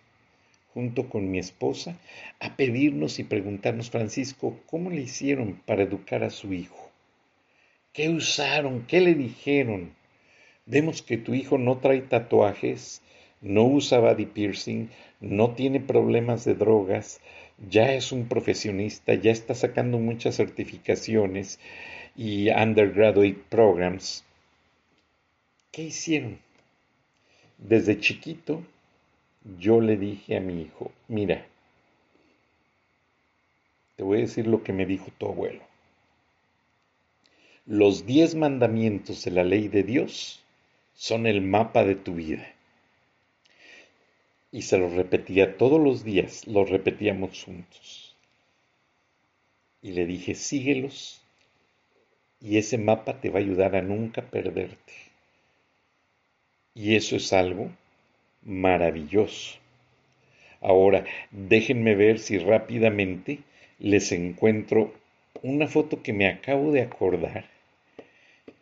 junto 0.73 1.09
con 1.09 1.31
mi 1.31 1.39
esposa, 1.39 1.99
a 2.39 2.55
pedirnos 2.57 3.19
y 3.19 3.25
preguntarnos, 3.25 3.91
Francisco, 3.91 4.61
¿cómo 4.67 4.91
le 4.91 5.01
hicieron 5.01 5.61
para 5.67 5.83
educar 5.83 6.23
a 6.23 6.31
su 6.31 6.53
hijo? 6.53 6.86
¿Qué 7.97 8.11
usaron? 8.11 8.85
¿Qué 8.87 9.01
le 9.01 9.15
dijeron? 9.15 9.95
Vemos 10.67 11.01
que 11.01 11.17
tu 11.17 11.33
hijo 11.33 11.57
no 11.57 11.79
trae 11.79 12.03
tatuajes, 12.03 13.01
no 13.41 13.65
usa 13.65 14.01
body 14.01 14.27
piercing, 14.27 14.91
no 15.23 15.55
tiene 15.55 15.81
problemas 15.81 16.45
de 16.45 16.55
drogas, 16.55 17.23
ya 17.71 17.95
es 17.95 18.13
un 18.13 18.29
profesionista, 18.29 19.15
ya 19.15 19.31
está 19.31 19.55
sacando 19.55 19.97
muchas 19.97 20.37
certificaciones 20.37 21.59
y 22.15 22.51
undergraduate 22.51 23.39
programs. 23.49 24.27
¿Qué 25.71 25.85
hicieron? 25.85 26.39
Desde 27.57 27.99
chiquito 27.99 28.63
yo 29.59 29.81
le 29.81 29.97
dije 29.97 30.37
a 30.37 30.41
mi 30.41 30.61
hijo, 30.61 30.93
mira, 31.09 31.47
te 33.97 34.03
voy 34.03 34.19
a 34.19 34.21
decir 34.21 34.47
lo 34.47 34.63
que 34.63 34.75
me 34.75 34.85
dijo 34.85 35.11
tu 35.17 35.29
abuelo. 35.29 35.76
Los 37.69 38.07
diez 38.07 38.37
mandamientos 38.37 39.25
de 39.25 39.33
la 39.33 39.43
ley 39.43 39.67
de 39.67 39.83
Dios 39.83 40.41
son 40.95 41.27
el 41.27 41.43
mapa 41.43 41.83
de 41.85 41.97
tu 41.97 42.15
vida. 42.15 42.47
Y 44.53 44.63
se 44.63 44.79
los 44.79 44.93
repetía 44.93 45.57
todos 45.57 45.81
los 45.81 46.05
días, 46.05 46.47
los 46.47 46.71
repetíamos 46.71 47.43
juntos. 47.43 48.15
Y 49.83 49.91
le 49.95 50.07
dije, 50.07 50.37
síguelos 50.37 51.21
y 52.41 52.59
ese 52.59 52.79
mapa 52.79 53.21
te 53.21 53.31
va 53.31 53.41
a 53.41 53.43
ayudar 53.43 53.75
a 53.75 53.83
nunca 53.83 54.23
perderte. 54.23 54.93
Y 56.73 56.95
eso 56.95 57.17
es 57.17 57.33
algo 57.33 57.73
maravilloso. 58.43 59.59
Ahora, 60.61 61.05
déjenme 61.33 61.97
ver 61.97 62.21
si 62.21 62.39
rápidamente 62.39 63.41
les 63.81 64.13
encuentro 64.13 64.95
una 65.43 65.67
foto 65.67 66.01
que 66.03 66.13
me 66.13 66.29
acabo 66.29 66.71
de 66.71 66.83
acordar, 66.83 67.56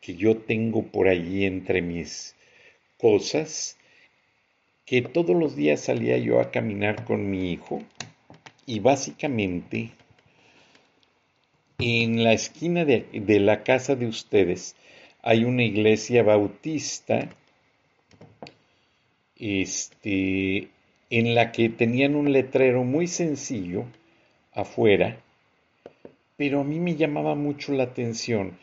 que 0.05 0.17
yo 0.17 0.37
tengo 0.37 0.83
por 0.83 1.09
allí 1.09 1.47
entre 1.47 1.81
mis 1.81 2.37
cosas, 2.99 3.79
que 4.85 5.01
todos 5.01 5.35
los 5.35 5.57
días 5.57 5.81
salía 5.81 6.19
yo 6.19 6.41
a 6.41 6.51
caminar 6.51 7.07
con 7.07 7.31
mi 7.31 7.53
hijo 7.53 7.83
y 8.67 8.81
básicamente 8.81 9.93
en 11.79 12.23
la 12.23 12.35
esquina 12.35 12.85
de, 12.85 13.07
de 13.13 13.41
la 13.41 13.63
casa 13.63 13.97
de 13.97 14.07
ustedes 14.07 14.77
hay 15.23 15.45
una 15.45 15.65
iglesia 15.65 16.23
bautista 16.23 17.31
este, 19.37 20.69
en 21.09 21.35
la 21.35 21.51
que 21.51 21.71
tenían 21.71 22.15
un 22.15 22.31
letrero 22.31 22.85
muy 22.85 23.07
sencillo 23.07 23.87
afuera, 24.53 25.17
pero 26.37 26.61
a 26.61 26.65
mí 26.65 26.79
me 26.79 26.95
llamaba 26.95 27.35
mucho 27.35 27.73
la 27.73 27.85
atención 27.85 28.59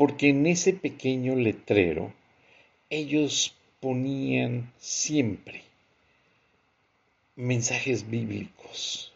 porque 0.00 0.30
en 0.30 0.46
ese 0.46 0.72
pequeño 0.72 1.36
letrero 1.36 2.10
ellos 2.88 3.54
ponían 3.80 4.72
siempre 4.78 5.60
mensajes 7.36 8.08
bíblicos, 8.08 9.12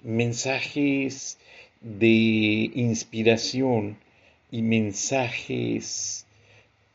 mensajes 0.00 1.36
de 1.82 2.70
inspiración 2.74 3.98
y 4.50 4.62
mensajes 4.62 6.24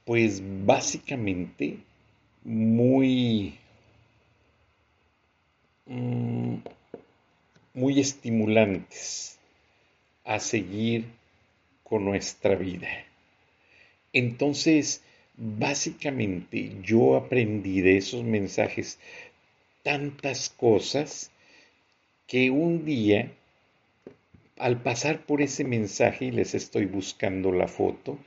pues 0.04 0.42
básicamente 0.66 1.78
muy 2.44 3.60
mm, 5.86 6.56
muy 7.76 8.00
estimulantes 8.00 9.38
a 10.24 10.40
seguir 10.40 11.21
con 11.92 12.06
nuestra 12.06 12.56
vida. 12.56 12.88
Entonces, 14.14 15.04
básicamente 15.36 16.72
yo 16.82 17.18
aprendí 17.18 17.82
de 17.82 17.98
esos 17.98 18.24
mensajes 18.24 18.98
tantas 19.84 20.48
cosas 20.48 21.32
que 22.28 22.50
un 22.50 22.86
día, 22.86 23.34
al 24.58 24.82
pasar 24.82 25.26
por 25.26 25.42
ese 25.42 25.66
mensaje, 25.66 26.28
y 26.28 26.32
les 26.32 26.56
estoy 26.56 26.86
buscando 26.86 27.52
la 27.52 27.68
foto, 27.68 28.18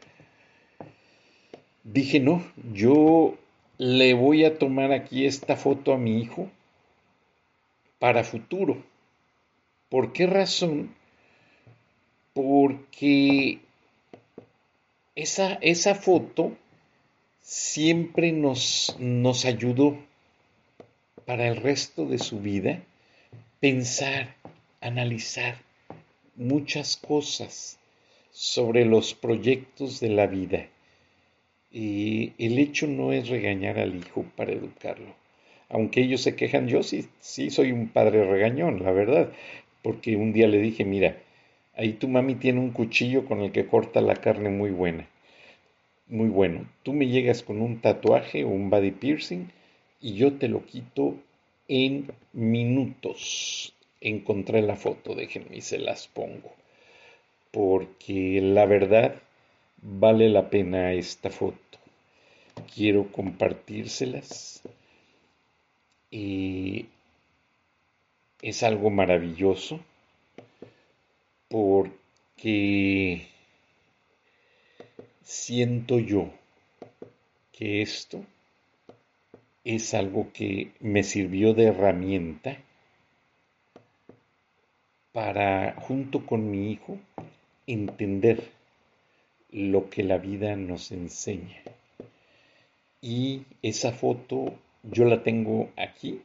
dije, 1.85 2.21
no, 2.21 2.45
yo 2.75 3.39
le 3.79 4.13
voy 4.13 4.45
a 4.45 4.59
tomar 4.59 4.93
aquí 4.93 5.25
esta 5.25 5.57
foto 5.57 5.95
a 5.95 5.99
mi 5.99 6.21
hijo 6.21 6.51
para 7.99 8.25
futuro. 8.25 8.85
¿Por 9.89 10.13
qué 10.13 10.27
razón? 10.27 10.95
Porque 12.35 13.61
esa, 15.15 15.55
esa 15.63 15.95
foto 15.95 16.57
siempre 17.41 18.33
nos, 18.33 18.97
nos 18.99 19.45
ayudó 19.45 19.97
para 21.27 21.47
el 21.47 21.57
resto 21.57 22.07
de 22.07 22.19
su 22.19 22.41
vida 22.41 22.83
pensar, 23.61 24.35
analizar 24.81 25.59
muchas 26.37 26.97
cosas 26.97 27.79
sobre 28.33 28.85
los 28.85 29.15
proyectos 29.15 30.01
de 30.01 30.09
la 30.09 30.27
vida. 30.27 30.67
Y 31.71 32.33
el 32.39 32.59
hecho 32.59 32.87
no 32.89 33.13
es 33.13 33.29
regañar 33.29 33.79
al 33.79 33.95
hijo 33.97 34.25
para 34.37 34.53
educarlo. 34.53 35.15
Aunque 35.69 36.03
ellos 36.03 36.21
se 36.23 36.37
quejan, 36.37 36.69
yo 36.69 36.83
sí, 36.83 37.09
sí 37.21 37.51
soy 37.51 37.73
un 37.73 37.89
padre 37.89 38.25
regañón, 38.25 38.83
la 38.83 38.91
verdad 38.91 39.33
porque 39.85 40.17
un 40.17 40.33
día 40.33 40.49
le 40.49 40.59
dije, 40.61 40.83
mira, 40.87 41.19
ahí 41.77 41.95
tu 41.95 42.09
mami 42.09 42.35
tiene 42.37 42.61
un 42.61 42.71
cuchillo 42.71 43.25
con 43.27 43.41
el 43.41 43.53
que 43.53 43.67
corta 43.67 44.01
la 44.01 44.17
carne 44.17 44.51
muy 44.51 44.71
buena, 44.71 45.09
muy 46.09 46.29
bueno. 46.29 46.69
Tú 46.83 46.93
me 46.93 47.07
llegas 47.09 47.43
con 47.43 47.61
un 47.61 47.81
tatuaje 47.81 48.45
o 48.45 48.49
un 48.49 48.71
body 48.71 48.93
piercing 48.93 49.51
y 50.01 50.15
yo 50.15 50.35
te 50.35 50.49
lo 50.49 50.65
quito 50.65 51.17
en 51.69 52.11
minutos. 52.33 53.75
Encontré 54.01 54.63
la 54.63 54.77
foto, 54.77 55.15
déjenme 55.15 55.57
y 55.57 55.61
se 55.63 55.79
las 55.79 56.09
pongo. 56.09 56.53
Porque 57.51 58.41
la 58.43 58.67
verdad 58.67 59.15
vale 59.81 60.29
la 60.29 60.51
pena 60.51 60.93
esta 60.93 61.31
foto. 61.31 61.59
Quiero 62.75 63.11
compartírselas. 63.11 64.63
Y 66.11 66.87
es 68.43 68.63
algo 68.63 68.91
maravilloso 68.91 69.81
porque 71.55 73.29
siento 75.23 76.01
yo 76.01 76.33
que 77.53 77.81
esto 77.81 78.25
es 79.63 79.95
algo 79.95 80.33
que 80.33 80.73
me 80.81 81.05
sirvió 81.05 81.55
de 81.55 81.67
herramienta 81.67 82.59
para, 85.13 85.77
junto 85.77 86.27
con 86.27 86.51
mi 86.51 86.73
hijo, 86.73 86.99
entender 87.69 88.51
lo 89.53 89.91
que 89.91 90.03
la 90.03 90.19
vida 90.19 90.57
nos 90.57 90.91
enseña. 90.91 91.63
Y 93.01 93.45
esa 93.63 93.93
foto 93.93 94.59
yo 94.83 95.05
la 95.05 95.23
tengo 95.23 95.71
aquí 95.77 96.21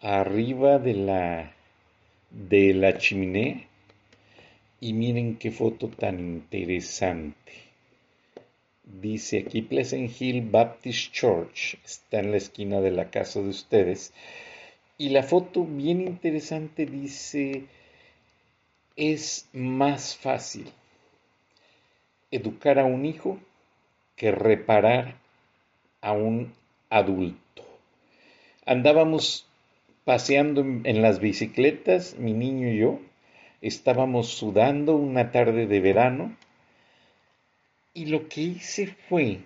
arriba 0.00 0.80
de 0.80 0.94
la, 0.94 1.54
de 2.32 2.74
la 2.74 2.96
chimenea 2.98 3.66
y 4.80 4.94
miren 4.94 5.36
qué 5.36 5.50
foto 5.50 5.88
tan 5.88 6.18
interesante. 6.18 7.52
Dice 8.84 9.44
aquí 9.46 9.62
Pleasant 9.62 10.10
Hill 10.20 10.50
Baptist 10.50 11.12
Church, 11.12 11.76
está 11.84 12.18
en 12.18 12.32
la 12.32 12.38
esquina 12.38 12.80
de 12.80 12.90
la 12.90 13.10
casa 13.10 13.40
de 13.40 13.48
ustedes. 13.48 14.12
Y 14.98 15.10
la 15.10 15.22
foto 15.22 15.64
bien 15.64 16.00
interesante 16.00 16.86
dice, 16.86 17.64
es 18.96 19.48
más 19.52 20.16
fácil 20.16 20.70
educar 22.30 22.78
a 22.78 22.84
un 22.84 23.04
hijo 23.04 23.38
que 24.16 24.32
reparar 24.32 25.16
a 26.00 26.12
un 26.12 26.52
adulto. 26.90 27.64
Andábamos 28.66 29.46
paseando 30.04 30.62
en 30.62 31.02
las 31.02 31.20
bicicletas, 31.20 32.16
mi 32.18 32.32
niño 32.32 32.68
y 32.68 32.78
yo, 32.78 33.00
estábamos 33.60 34.28
sudando 34.28 34.96
una 34.96 35.30
tarde 35.30 35.66
de 35.66 35.80
verano 35.80 36.36
y 37.94 38.06
lo 38.06 38.28
que 38.28 38.40
hice 38.40 38.88
fue 39.08 39.40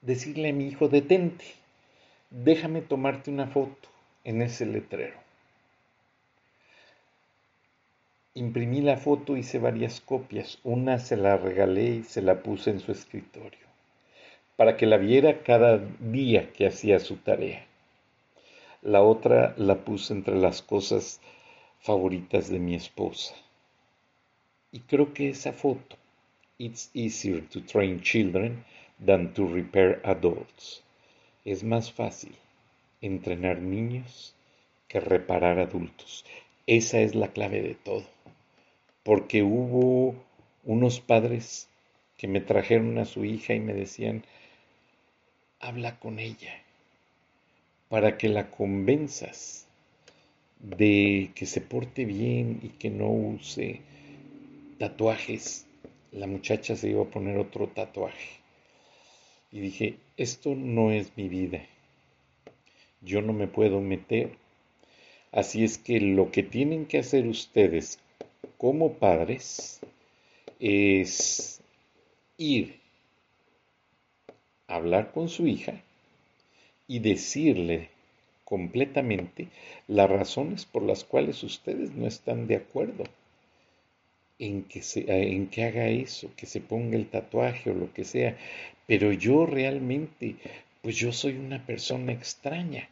decirle 0.00 0.50
a 0.50 0.52
mi 0.52 0.68
hijo, 0.68 0.88
detente, 0.88 1.44
déjame 2.30 2.80
tomarte 2.80 3.30
una 3.30 3.48
foto 3.48 3.88
en 4.22 4.42
ese 4.42 4.64
letrero. 4.66 5.18
Imprimí 8.34 8.82
la 8.82 8.98
foto, 8.98 9.36
hice 9.36 9.58
varias 9.58 10.00
copias, 10.00 10.58
una 10.62 10.98
se 10.98 11.16
la 11.16 11.38
regalé 11.38 11.86
y 11.86 12.02
se 12.04 12.20
la 12.22 12.42
puse 12.42 12.70
en 12.70 12.80
su 12.80 12.92
escritorio, 12.92 13.66
para 14.56 14.76
que 14.76 14.84
la 14.86 14.98
viera 14.98 15.42
cada 15.42 15.78
día 16.00 16.52
que 16.52 16.66
hacía 16.66 17.00
su 17.00 17.16
tarea. 17.16 17.66
La 18.82 19.02
otra 19.02 19.54
la 19.56 19.84
puse 19.84 20.12
entre 20.12 20.36
las 20.36 20.62
cosas 20.62 21.20
favoritas 21.80 22.48
de 22.48 22.58
mi 22.58 22.74
esposa. 22.74 23.34
Y 24.72 24.80
creo 24.80 25.14
que 25.14 25.30
esa 25.30 25.52
foto, 25.52 25.96
It's 26.58 26.90
easier 26.94 27.46
to 27.50 27.60
train 27.60 28.00
children 28.00 28.64
than 28.98 29.34
to 29.34 29.46
repair 29.46 30.00
adults. 30.04 30.82
Es 31.44 31.62
más 31.62 31.92
fácil 31.92 32.34
entrenar 33.02 33.60
niños 33.60 34.34
que 34.88 35.00
reparar 35.00 35.58
adultos. 35.58 36.24
Esa 36.66 37.00
es 37.00 37.14
la 37.14 37.28
clave 37.28 37.60
de 37.60 37.74
todo. 37.74 38.06
Porque 39.02 39.42
hubo 39.42 40.14
unos 40.64 41.00
padres 41.00 41.68
que 42.16 42.26
me 42.26 42.40
trajeron 42.40 42.96
a 42.98 43.04
su 43.04 43.26
hija 43.26 43.52
y 43.52 43.60
me 43.60 43.74
decían, 43.74 44.24
habla 45.60 45.98
con 45.98 46.18
ella 46.18 46.65
para 47.88 48.18
que 48.18 48.28
la 48.28 48.50
convenzas 48.50 49.66
de 50.60 51.30
que 51.34 51.46
se 51.46 51.60
porte 51.60 52.04
bien 52.04 52.60
y 52.62 52.68
que 52.70 52.90
no 52.90 53.10
use 53.10 53.80
tatuajes. 54.78 55.66
La 56.12 56.26
muchacha 56.26 56.76
se 56.76 56.90
iba 56.90 57.02
a 57.02 57.10
poner 57.10 57.38
otro 57.38 57.68
tatuaje. 57.68 58.40
Y 59.52 59.60
dije, 59.60 59.96
esto 60.16 60.54
no 60.54 60.90
es 60.90 61.16
mi 61.16 61.28
vida. 61.28 61.64
Yo 63.02 63.22
no 63.22 63.32
me 63.32 63.46
puedo 63.46 63.80
meter. 63.80 64.32
Así 65.30 65.62
es 65.62 65.78
que 65.78 66.00
lo 66.00 66.30
que 66.32 66.42
tienen 66.42 66.86
que 66.86 66.98
hacer 66.98 67.26
ustedes 67.26 68.00
como 68.58 68.94
padres 68.94 69.80
es 70.58 71.60
ir 72.38 72.80
a 74.66 74.76
hablar 74.76 75.12
con 75.12 75.28
su 75.28 75.46
hija 75.46 75.82
y 76.88 77.00
decirle 77.00 77.90
completamente 78.44 79.48
las 79.88 80.08
razones 80.08 80.64
por 80.64 80.82
las 80.82 81.04
cuales 81.04 81.42
ustedes 81.42 81.92
no 81.92 82.06
están 82.06 82.46
de 82.46 82.56
acuerdo 82.56 83.04
en 84.38 84.62
que, 84.64 84.82
se, 84.82 85.04
en 85.08 85.48
que 85.48 85.64
haga 85.64 85.88
eso, 85.88 86.30
que 86.36 86.46
se 86.46 86.60
ponga 86.60 86.96
el 86.96 87.08
tatuaje 87.08 87.70
o 87.70 87.74
lo 87.74 87.92
que 87.92 88.04
sea. 88.04 88.36
Pero 88.86 89.12
yo 89.12 89.46
realmente, 89.46 90.36
pues 90.82 90.96
yo 90.96 91.12
soy 91.12 91.36
una 91.36 91.64
persona 91.66 92.12
extraña 92.12 92.88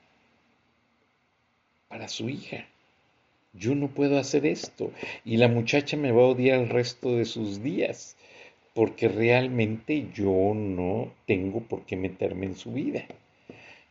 para 1.89 2.09
su 2.09 2.29
hija. 2.29 2.67
Yo 3.53 3.77
no 3.77 3.89
puedo 3.89 4.19
hacer 4.19 4.47
esto. 4.47 4.91
Y 5.25 5.37
la 5.37 5.49
muchacha 5.49 5.97
me 5.97 6.11
va 6.11 6.23
a 6.23 6.27
odiar 6.27 6.59
el 6.59 6.69
resto 6.69 7.15
de 7.15 7.25
sus 7.25 7.63
días, 7.63 8.17
porque 8.75 9.07
realmente 9.07 10.09
yo 10.13 10.53
no 10.55 11.13
tengo 11.27 11.61
por 11.61 11.85
qué 11.87 11.97
meterme 11.97 12.47
en 12.47 12.57
su 12.57 12.73
vida. 12.73 13.07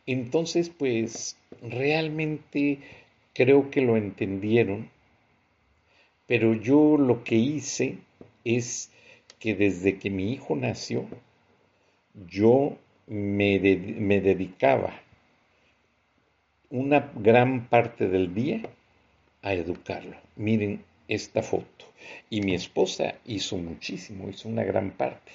Entonces, 0.06 0.68
pues 0.68 1.36
realmente 1.62 2.78
creo 3.32 3.70
que 3.70 3.80
lo 3.80 3.96
entendieron, 3.96 4.90
pero 6.26 6.54
yo 6.54 6.96
lo 6.96 7.24
que 7.24 7.36
hice 7.36 7.98
es 8.44 8.90
que 9.38 9.54
desde 9.54 9.98
que 9.98 10.10
mi 10.10 10.32
hijo 10.32 10.56
nació, 10.56 11.06
yo 12.28 12.76
me, 13.06 13.58
me 13.58 14.20
dedicaba 14.20 15.00
una 16.70 17.12
gran 17.14 17.68
parte 17.68 18.08
del 18.08 18.34
día 18.34 18.62
a 19.42 19.54
educarlo. 19.54 20.16
Miren 20.36 20.82
esta 21.08 21.42
foto. 21.42 21.84
Y 22.30 22.40
mi 22.40 22.54
esposa 22.54 23.14
hizo 23.24 23.56
muchísimo, 23.56 24.28
hizo 24.28 24.48
una 24.48 24.64
gran 24.64 24.90
parte. 24.90 25.32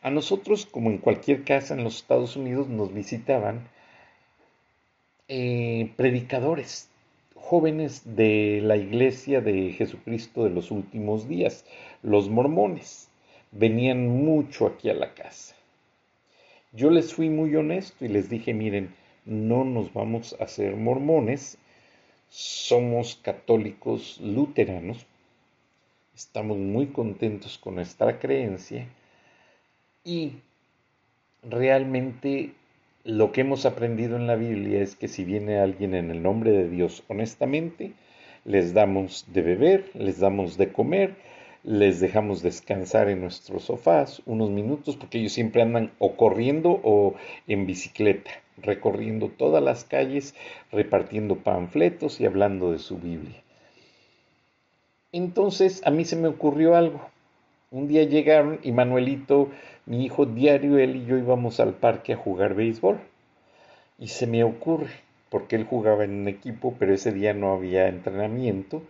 A 0.00 0.10
nosotros, 0.10 0.64
como 0.64 0.90
en 0.90 0.98
cualquier 0.98 1.42
casa 1.42 1.74
en 1.74 1.82
los 1.82 1.96
Estados 1.96 2.36
Unidos, 2.36 2.68
nos 2.68 2.94
visitaban 2.94 3.68
eh, 5.26 5.90
predicadores, 5.96 6.88
jóvenes 7.34 8.16
de 8.16 8.60
la 8.62 8.76
iglesia 8.76 9.40
de 9.40 9.72
Jesucristo 9.72 10.44
de 10.44 10.50
los 10.50 10.70
últimos 10.70 11.26
días, 11.26 11.64
los 12.02 12.28
mormones. 12.28 13.08
Venían 13.50 14.06
mucho 14.06 14.66
aquí 14.66 14.88
a 14.88 14.94
la 14.94 15.14
casa. 15.14 15.56
Yo 16.72 16.90
les 16.90 17.12
fui 17.12 17.28
muy 17.28 17.56
honesto 17.56 18.04
y 18.04 18.08
les 18.08 18.30
dije, 18.30 18.54
miren, 18.54 18.94
no 19.24 19.64
nos 19.64 19.92
vamos 19.92 20.36
a 20.38 20.44
hacer 20.44 20.76
mormones, 20.76 21.58
somos 22.28 23.16
católicos 23.16 24.20
luteranos, 24.20 25.06
estamos 26.14 26.56
muy 26.56 26.86
contentos 26.88 27.58
con 27.58 27.74
nuestra 27.74 28.20
creencia 28.20 28.86
y 30.08 30.40
realmente 31.42 32.54
lo 33.04 33.30
que 33.30 33.42
hemos 33.42 33.66
aprendido 33.66 34.16
en 34.16 34.26
la 34.26 34.36
Biblia 34.36 34.80
es 34.80 34.96
que 34.96 35.06
si 35.06 35.22
viene 35.22 35.58
alguien 35.58 35.94
en 35.94 36.10
el 36.10 36.22
nombre 36.22 36.50
de 36.50 36.66
Dios 36.70 37.04
honestamente, 37.08 37.92
les 38.46 38.72
damos 38.72 39.26
de 39.34 39.42
beber, 39.42 39.90
les 39.92 40.18
damos 40.18 40.56
de 40.56 40.72
comer, 40.72 41.16
les 41.62 42.00
dejamos 42.00 42.42
descansar 42.42 43.10
en 43.10 43.20
nuestros 43.20 43.64
sofás 43.64 44.22
unos 44.24 44.48
minutos 44.48 44.96
porque 44.96 45.18
ellos 45.18 45.32
siempre 45.32 45.60
andan 45.60 45.92
o 45.98 46.16
corriendo 46.16 46.80
o 46.82 47.14
en 47.46 47.66
bicicleta, 47.66 48.30
recorriendo 48.56 49.28
todas 49.28 49.62
las 49.62 49.84
calles, 49.84 50.34
repartiendo 50.72 51.36
panfletos 51.36 52.18
y 52.18 52.24
hablando 52.24 52.72
de 52.72 52.78
su 52.78 52.96
Biblia. 52.96 53.42
Entonces 55.12 55.82
a 55.84 55.90
mí 55.90 56.06
se 56.06 56.16
me 56.16 56.28
ocurrió 56.28 56.76
algo. 56.76 57.10
Un 57.70 57.86
día 57.86 58.04
llegaron 58.04 58.60
y 58.62 58.72
Manuelito, 58.72 59.50
mi 59.84 60.04
hijo 60.04 60.24
diario, 60.24 60.78
él 60.78 60.96
y 60.96 61.04
yo 61.04 61.18
íbamos 61.18 61.60
al 61.60 61.74
parque 61.74 62.14
a 62.14 62.16
jugar 62.16 62.54
béisbol. 62.54 62.98
Y 63.98 64.08
se 64.08 64.26
me 64.26 64.42
ocurre, 64.42 64.90
porque 65.28 65.56
él 65.56 65.64
jugaba 65.64 66.04
en 66.04 66.12
un 66.12 66.28
equipo, 66.28 66.74
pero 66.78 66.94
ese 66.94 67.12
día 67.12 67.34
no 67.34 67.52
había 67.52 67.88
entrenamiento, 67.88 68.82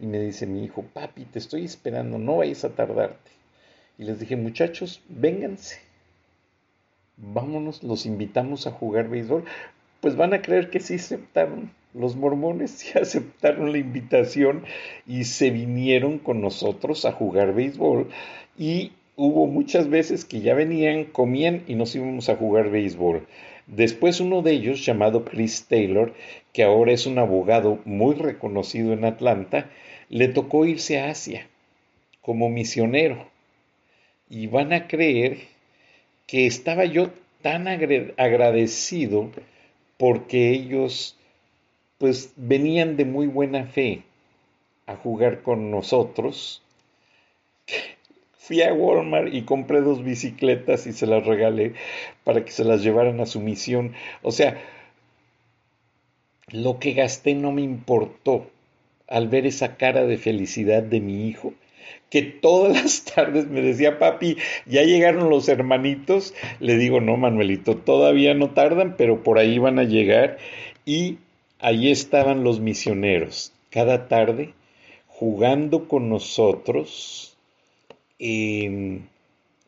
y 0.00 0.06
me 0.06 0.18
dice 0.18 0.46
mi 0.46 0.64
hijo, 0.64 0.82
papi, 0.92 1.24
te 1.24 1.38
estoy 1.38 1.64
esperando, 1.64 2.18
no 2.18 2.38
vayas 2.38 2.64
a 2.64 2.70
tardarte. 2.70 3.30
Y 3.96 4.04
les 4.04 4.18
dije, 4.18 4.34
muchachos, 4.34 5.02
vénganse, 5.08 5.78
vámonos, 7.16 7.84
los 7.84 8.06
invitamos 8.06 8.66
a 8.66 8.72
jugar 8.72 9.08
béisbol. 9.08 9.44
Pues 10.00 10.16
van 10.16 10.34
a 10.34 10.42
creer 10.42 10.70
que 10.70 10.80
sí 10.80 10.94
aceptaron. 10.94 11.70
Los 11.92 12.16
mormones 12.16 12.70
sí 12.78 12.98
aceptaron 12.98 13.72
la 13.72 13.78
invitación 13.78 14.64
y 15.06 15.24
se 15.24 15.50
vinieron 15.50 16.18
con 16.18 16.40
nosotros 16.40 17.04
a 17.04 17.12
jugar 17.12 17.54
béisbol. 17.54 18.08
Y 18.58 18.92
hubo 19.16 19.46
muchas 19.46 19.88
veces 19.88 20.24
que 20.24 20.40
ya 20.40 20.54
venían, 20.54 21.04
comían 21.04 21.62
y 21.66 21.74
nos 21.74 21.94
íbamos 21.94 22.28
a 22.28 22.36
jugar 22.36 22.70
béisbol. 22.70 23.26
Después 23.66 24.20
uno 24.20 24.42
de 24.42 24.52
ellos, 24.52 24.84
llamado 24.84 25.24
Chris 25.24 25.66
Taylor, 25.68 26.12
que 26.52 26.64
ahora 26.64 26.92
es 26.92 27.06
un 27.06 27.18
abogado 27.18 27.78
muy 27.84 28.14
reconocido 28.14 28.92
en 28.92 29.04
Atlanta, 29.04 29.70
le 30.08 30.28
tocó 30.28 30.64
irse 30.64 30.98
a 31.00 31.10
Asia 31.10 31.46
como 32.20 32.48
misionero. 32.48 33.28
Y 34.28 34.46
van 34.46 34.72
a 34.72 34.88
creer 34.88 35.38
que 36.26 36.46
estaba 36.46 36.84
yo 36.84 37.10
tan 37.42 37.68
agradecido 37.68 39.30
porque 39.96 40.50
ellos 40.50 41.16
pues 42.00 42.32
venían 42.36 42.96
de 42.96 43.04
muy 43.04 43.26
buena 43.26 43.66
fe 43.66 44.04
a 44.86 44.96
jugar 44.96 45.42
con 45.42 45.70
nosotros. 45.70 46.62
Fui 48.32 48.62
a 48.62 48.72
Walmart 48.72 49.34
y 49.34 49.42
compré 49.42 49.82
dos 49.82 50.02
bicicletas 50.02 50.86
y 50.86 50.94
se 50.94 51.06
las 51.06 51.26
regalé 51.26 51.74
para 52.24 52.42
que 52.42 52.52
se 52.52 52.64
las 52.64 52.82
llevaran 52.82 53.20
a 53.20 53.26
su 53.26 53.40
misión. 53.40 53.92
O 54.22 54.32
sea, 54.32 54.58
lo 56.48 56.78
que 56.78 56.94
gasté 56.94 57.34
no 57.34 57.52
me 57.52 57.60
importó 57.60 58.50
al 59.06 59.28
ver 59.28 59.44
esa 59.44 59.76
cara 59.76 60.06
de 60.06 60.16
felicidad 60.16 60.82
de 60.82 61.00
mi 61.00 61.28
hijo, 61.28 61.52
que 62.08 62.22
todas 62.22 62.82
las 62.82 63.04
tardes 63.14 63.46
me 63.46 63.60
decía, 63.60 63.98
papi, 63.98 64.38
ya 64.64 64.84
llegaron 64.84 65.28
los 65.28 65.50
hermanitos. 65.50 66.32
Le 66.60 66.78
digo, 66.78 67.02
no, 67.02 67.18
Manuelito, 67.18 67.76
todavía 67.76 68.32
no 68.32 68.52
tardan, 68.52 68.94
pero 68.96 69.22
por 69.22 69.38
ahí 69.38 69.58
van 69.58 69.78
a 69.78 69.84
llegar. 69.84 70.38
Y 70.86 71.18
ahí 71.60 71.90
estaban 71.90 72.44
los 72.44 72.60
misioneros, 72.60 73.52
cada 73.70 74.08
tarde, 74.08 74.54
jugando 75.06 75.88
con 75.88 76.08
nosotros 76.08 77.36
en, 78.18 79.08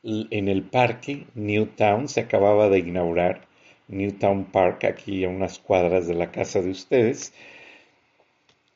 en 0.03 0.49
el 0.49 0.63
parque 0.63 1.27
Newtown, 1.35 2.09
se 2.09 2.21
acababa 2.21 2.69
de 2.69 2.81
inaugurar. 2.81 3.47
Newtown 3.89 4.47
Park, 4.47 4.85
aquí 4.85 5.25
a 5.25 5.29
unas 5.29 5.59
cuadras 5.59 6.07
de 6.07 6.15
la 6.15 6.31
casa 6.31 6.63
de 6.63 6.71
ustedes, 6.71 7.35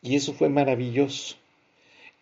y 0.03 0.17
eso 0.17 0.35
fue 0.35 0.49
maravilloso. 0.49 1.37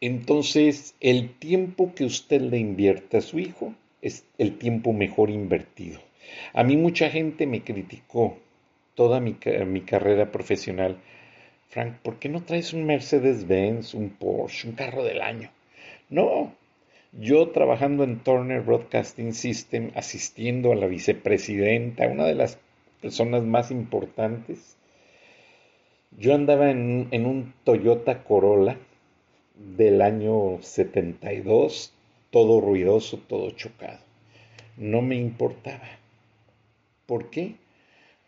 Entonces, 0.00 0.94
el 1.00 1.34
tiempo 1.34 1.92
que 1.94 2.04
usted 2.04 2.40
le 2.40 2.58
invierte 2.58 3.16
a 3.16 3.20
su 3.20 3.38
hijo 3.38 3.74
es 4.00 4.24
el 4.38 4.58
tiempo 4.58 4.92
mejor 4.92 5.30
invertido. 5.30 5.98
A 6.52 6.62
mí 6.62 6.76
mucha 6.76 7.10
gente 7.10 7.46
me 7.46 7.62
criticó 7.62 8.38
toda 8.94 9.20
mi, 9.20 9.36
mi 9.66 9.80
carrera 9.82 10.30
profesional. 10.30 10.98
Frank, 11.68 11.96
¿por 12.02 12.18
qué 12.18 12.28
no 12.28 12.42
traes 12.42 12.72
un 12.72 12.84
Mercedes-Benz, 12.86 13.94
un 13.94 14.10
Porsche, 14.10 14.68
un 14.68 14.74
carro 14.74 15.02
del 15.02 15.20
año? 15.20 15.50
No, 16.08 16.52
yo 17.12 17.48
trabajando 17.50 18.04
en 18.04 18.20
Turner 18.20 18.60
Broadcasting 18.60 19.34
System, 19.34 19.92
asistiendo 19.94 20.72
a 20.72 20.76
la 20.76 20.86
vicepresidenta, 20.86 22.08
una 22.08 22.24
de 22.24 22.34
las 22.34 22.58
personas 23.00 23.44
más 23.44 23.70
importantes, 23.70 24.76
yo 26.16 26.34
andaba 26.34 26.70
en, 26.70 27.08
un 27.12 27.54
Toyota 27.64 28.22
Corolla 28.22 28.78
del 29.54 30.00
año 30.00 30.58
72, 30.60 31.92
todo 32.30 32.60
ruidoso, 32.60 33.18
todo 33.18 33.50
chocado. 33.50 33.98
No 34.76 35.02
me 35.02 35.16
importaba. 35.16 35.88
¿Por 37.06 37.30
qué? 37.30 37.56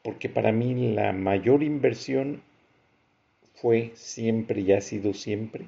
Porque 0.06 0.28
para 0.28 0.52
mí 0.52 0.94
la 0.94 1.12
mayor 1.12 1.64
inversión 1.64 2.40
fue 3.56 3.90
siempre 3.96 4.60
y 4.60 4.70
ha 4.70 4.80
sido 4.80 5.14
siempre 5.14 5.64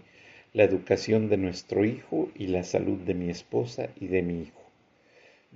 la 0.53 0.63
educación 0.63 1.29
de 1.29 1.37
nuestro 1.37 1.85
hijo 1.85 2.29
y 2.37 2.47
la 2.47 2.63
salud 2.63 2.99
de 2.99 3.15
mi 3.15 3.31
esposa 3.31 3.89
y 3.99 4.07
de 4.07 4.23
mi 4.23 4.43
hijo. 4.43 4.63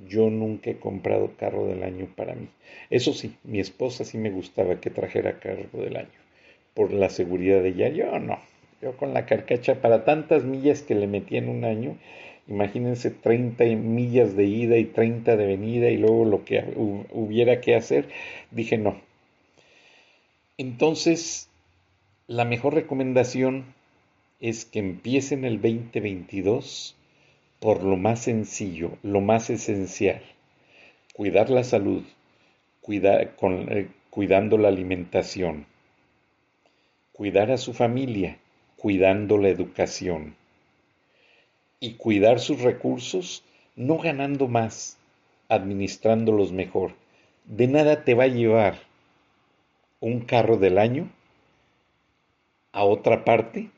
Yo 0.09 0.31
nunca 0.31 0.71
he 0.71 0.81
comprado 0.81 1.37
carro 1.37 1.69
del 1.69 1.85
año 1.85 2.09
para 2.17 2.35
mí. 2.35 2.49
Eso 2.91 3.13
sí, 3.13 3.37
mi 3.45 3.61
esposa 3.61 4.05
sí 4.05 4.19
me 4.19 4.31
gustaba 4.31 4.81
que 4.81 4.91
trajera 4.91 5.39
carro 5.39 5.69
del 5.81 5.97
año 5.97 6.19
por 6.75 6.93
la 6.93 7.09
seguridad 7.09 7.63
de 7.63 7.69
ella. 7.69 7.89
Yo 7.89 8.19
no. 8.19 8.41
Yo 8.81 8.97
con 8.97 9.15
la 9.15 9.27
carcacha 9.27 9.81
para 9.81 10.05
tantas 10.05 10.43
millas 10.43 10.83
que 10.83 10.97
le 10.97 11.07
metí 11.07 11.37
en 11.37 11.49
un 11.49 11.65
año, 11.65 11.99
imagínense 12.49 13.11
30 13.11 13.65
millas 13.77 14.37
de 14.37 14.45
ida 14.45 14.77
y 14.77 14.85
30 14.85 15.37
de 15.37 15.47
venida 15.47 15.91
y 15.91 15.97
luego 15.97 16.25
lo 16.25 16.45
que 16.45 16.63
hubiera 17.11 17.61
que 17.61 17.75
hacer, 17.75 18.09
dije 18.51 18.79
no. 18.79 19.01
Entonces, 20.59 21.49
la 22.27 22.45
mejor 22.45 22.75
recomendación 22.75 23.65
es 24.41 24.65
que 24.65 24.81
empiecen 24.81 25.45
el 25.45 25.61
2022 25.61 26.97
por 27.61 27.85
lo 27.85 27.97
más 27.97 28.21
sencillo, 28.21 28.99
lo 29.03 29.21
más 29.21 29.49
esencial, 29.51 30.21
cuidar 31.15 31.49
la 31.49 31.63
salud, 31.63 32.03
eh, 32.89 33.89
cuidando 34.11 34.59
la 34.59 34.69
alimentación, 34.69 35.67
cuidar 37.13 37.53
a 37.53 37.59
su 37.59 37.73
familia, 37.73 38.39
cuidando 38.77 39.39
la 39.39 39.49
educación 39.49 40.35
y 41.83 41.95
cuidar 41.95 42.39
sus 42.39 42.61
recursos, 42.61 43.43
no 43.75 43.99
ganando 43.99 44.47
más, 44.47 44.99
administrándolos 45.49 46.53
mejor. 46.53 46.93
De 47.45 47.67
nada 47.67 48.05
te 48.05 48.15
va 48.15 48.23
a 48.23 48.29
llevar 48.29 48.79
un 49.99 50.21
carro 50.21 50.59
del 50.59 50.79
año 50.79 51.11
a 52.71 52.85
otra 52.85 53.25
parte 53.25 53.69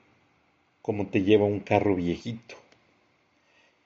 como 0.82 1.06
te 1.06 1.22
lleva 1.22 1.46
un 1.46 1.60
carro 1.60 1.96
viejito. 1.96 2.56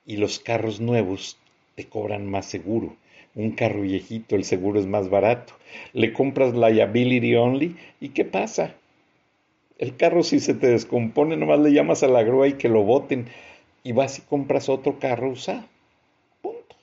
Y 0.04 0.16
los 0.16 0.40
carros 0.40 0.80
nuevos 0.80 1.38
te 1.76 1.86
cobran 1.86 2.28
más 2.28 2.46
seguro. 2.46 2.96
Un 3.36 3.52
carro 3.52 3.82
viejito, 3.82 4.34
el 4.34 4.42
seguro 4.42 4.80
es 4.80 4.86
más 4.86 5.10
barato. 5.10 5.52
Le 5.92 6.12
compras 6.12 6.54
liability 6.54 7.36
only 7.36 7.76
y 8.00 8.08
¿qué 8.08 8.24
pasa? 8.24 8.74
El 9.78 9.94
carro 9.94 10.24
si 10.24 10.40
se 10.40 10.54
te 10.54 10.66
descompone, 10.66 11.36
nomás 11.36 11.60
le 11.60 11.72
llamas 11.72 12.02
a 12.02 12.08
la 12.08 12.24
grúa 12.24 12.48
y 12.48 12.54
que 12.54 12.68
lo 12.68 12.82
boten 12.82 13.28
y 13.82 13.92
vas 13.92 14.18
y 14.18 14.22
compras 14.22 14.68
otro 14.68 14.98
carro 14.98 15.30
usado. 15.30 15.66
Punto. 16.42 16.76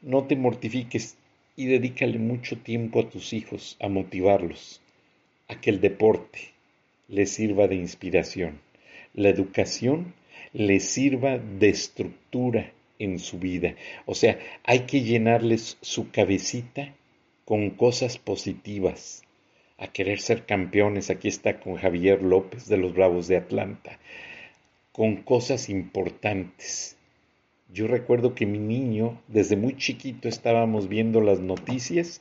No 0.00 0.24
te 0.24 0.36
mortifiques 0.36 1.16
y 1.56 1.66
dedícale 1.66 2.18
mucho 2.18 2.58
tiempo 2.58 3.00
a 3.00 3.08
tus 3.08 3.32
hijos, 3.32 3.76
a 3.80 3.88
motivarlos, 3.88 4.80
a 5.48 5.60
que 5.60 5.70
el 5.70 5.80
deporte 5.80 6.54
les 7.08 7.30
sirva 7.30 7.68
de 7.68 7.76
inspiración, 7.76 8.60
la 9.12 9.28
educación 9.28 10.14
les 10.52 10.84
sirva 10.84 11.38
de 11.38 11.68
estructura 11.68 12.72
en 12.98 13.18
su 13.18 13.38
vida. 13.38 13.74
O 14.06 14.14
sea, 14.14 14.38
hay 14.64 14.80
que 14.80 15.02
llenarles 15.02 15.78
su 15.80 16.10
cabecita 16.10 16.94
con 17.44 17.70
cosas 17.70 18.18
positivas, 18.18 19.22
a 19.78 19.88
querer 19.88 20.20
ser 20.20 20.46
campeones. 20.46 21.10
Aquí 21.10 21.28
está 21.28 21.60
con 21.60 21.74
Javier 21.74 22.22
López 22.22 22.66
de 22.68 22.76
los 22.76 22.94
Bravos 22.94 23.28
de 23.28 23.36
Atlanta, 23.36 23.98
con 24.94 25.16
cosas 25.16 25.70
importantes. 25.70 26.96
Yo 27.72 27.88
recuerdo 27.88 28.36
que 28.36 28.46
mi 28.46 28.60
niño, 28.60 29.20
desde 29.26 29.56
muy 29.56 29.76
chiquito, 29.76 30.28
estábamos 30.28 30.88
viendo 30.88 31.20
las 31.20 31.40
noticias 31.40 32.20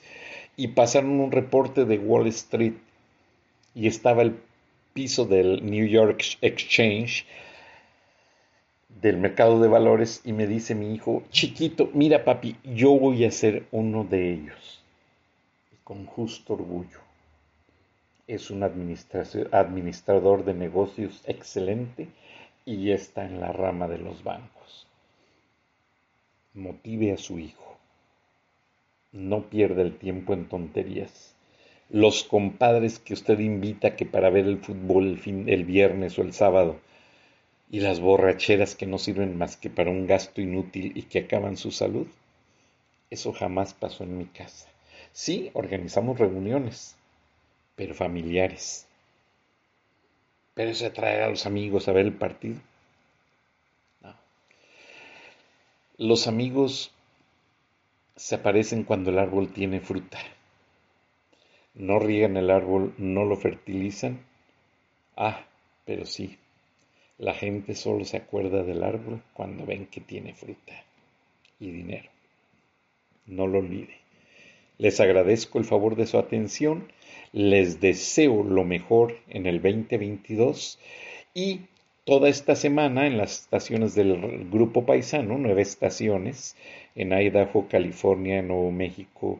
y 0.57 0.69
pasaron 0.69 1.19
un 1.19 1.32
reporte 1.32 1.86
de 1.86 1.99
Wall 1.99 2.26
Street 2.26 2.74
y 3.76 3.86
estaba 3.86 4.24
el 4.24 4.39
piso 4.93 5.26
del 5.26 5.63
New 5.63 5.86
York 5.86 6.24
Exchange 6.41 7.28
del 9.01 9.17
mercado 9.17 9.59
de 9.59 9.67
valores 9.67 10.21
y 10.26 10.34
me 10.34 10.47
dice 10.47 10.74
mi 10.74 10.95
hijo, 10.95 11.21
chiquito, 11.30 11.91
mira 11.93 12.26
papi, 12.26 12.55
yo 12.63 12.97
voy 12.97 13.24
a 13.26 13.30
ser 13.30 13.67
uno 13.71 14.03
de 14.03 14.34
ellos. 14.34 14.84
con 15.84 16.07
justo 16.07 16.53
orgullo 16.53 17.03
es 18.26 18.49
un 18.49 18.63
administrador 18.63 20.43
de 20.43 20.53
negocios 20.55 21.21
excelente 21.28 22.07
y 22.66 22.91
está 22.91 23.26
en 23.26 23.39
la 23.39 23.51
rama 23.51 23.88
de 23.88 23.97
los 23.97 24.24
bancos. 24.24 24.88
Motive 26.53 27.14
a 27.14 27.18
su 27.18 27.39
hijo. 27.39 27.78
No 29.11 29.49
pierda 29.49 29.82
el 29.82 29.97
tiempo 29.97 30.34
en 30.34 30.47
tonterías. 30.47 31.36
Los 31.89 32.24
compadres 32.24 32.99
que 32.99 33.14
usted 33.14 33.39
invita 33.39 33.95
que 33.95 34.05
para 34.05 34.30
ver 34.30 34.47
el 34.47 34.59
fútbol 34.59 35.07
el, 35.07 35.20
fin, 35.20 35.49
el 35.49 35.66
viernes 35.66 36.18
o 36.18 36.22
el 36.22 36.34
sábado 36.34 36.80
y 37.70 37.80
las 37.80 37.99
borracheras 37.99 38.76
que 38.76 38.86
no 38.86 38.97
sirven 38.97 39.38
más 39.38 39.57
que 39.57 39.70
para 39.70 39.91
un 39.91 40.07
gasto 40.07 40.41
inútil 40.41 40.91
y 40.95 41.03
que 41.03 41.20
acaban 41.20 41.57
su 41.57 41.72
salud. 41.72 42.07
Eso 43.09 43.34
jamás 43.34 43.74
pasó 43.74 44.03
en 44.03 44.18
mi 44.18 44.26
casa. 44.26 44.68
Sí, 45.11 45.51
organizamos 45.53 46.18
reuniones, 46.18 46.95
pero 47.76 47.93
familiares. 47.93 48.88
Pero 50.54 50.70
eso 50.72 50.86
de 50.86 50.91
traer 50.91 51.24
a 51.24 51.30
los 51.30 51.45
amigos 51.45 51.88
a 51.88 51.93
ver 51.93 52.06
el 52.06 52.14
partido. 52.14 52.60
No. 54.01 54.16
Los 55.97 56.28
amigos 56.28 56.91
se 58.16 58.36
aparecen 58.36 58.84
cuando 58.84 59.10
el 59.10 59.20
árbol 59.20 59.51
tiene 59.51 59.80
fruta. 59.80 60.20
No 61.74 61.97
riegan 61.99 62.38
el 62.38 62.51
árbol, 62.51 62.93
no 62.97 63.26
lo 63.26 63.36
fertilizan. 63.36 64.20
Ah, 65.16 65.45
pero 65.86 66.06
sí, 66.06 66.38
la 67.18 67.34
gente 67.34 67.76
solo 67.76 68.06
se 68.06 68.18
acuerda 68.18 68.64
del 68.64 68.84
árbol 68.84 69.24
cuando 69.34 69.66
ven 69.66 69.88
que 69.88 70.01
tiene 70.01 70.34
fruta 70.34 70.74
y 71.60 71.72
dinero. 71.72 72.10
No 73.26 73.47
lo 73.47 73.60
olvide. 73.60 73.97
Les 74.78 74.99
agradezco 74.99 75.60
el 75.60 75.66
favor 75.66 75.95
de 75.95 76.06
su 76.06 76.18
atención 76.18 76.91
les 77.34 77.82
deseo 77.82 78.44
lo 78.44 78.64
mejor 78.64 79.18
en 79.28 79.48
el 79.48 79.62
2022 79.62 80.80
y 81.34 81.62
toda 82.06 82.30
esta 82.30 82.56
semana 82.56 83.08
en 83.08 83.18
las 83.18 83.42
estaciones 83.42 83.96
del 83.96 84.48
Grupo 84.52 84.86
Paisano, 84.86 85.38
nueve 85.40 85.64
estaciones 85.64 86.56
en 86.96 87.12
Idaho, 87.12 87.68
California, 87.68 88.44
Nuevo 88.44 88.72
México 88.72 89.40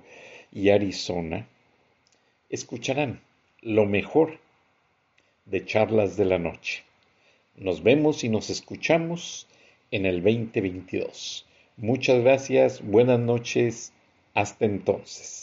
y 0.52 0.70
Arizona, 0.70 1.48
escucharán 2.50 3.22
lo 3.62 3.86
mejor 3.86 4.40
de 5.46 5.64
charlas 5.64 6.18
de 6.18 6.26
la 6.26 6.40
noche. 6.40 6.84
Nos 7.56 7.84
vemos 7.84 8.24
y 8.24 8.30
nos 8.30 8.50
escuchamos 8.50 9.48
en 9.92 10.08
el 10.08 10.24
2022. 10.24 11.46
Muchas 11.78 12.24
gracias, 12.24 12.82
buenas 12.82 13.20
noches, 13.20 13.94
hasta 14.34 14.66
entonces. 14.66 15.43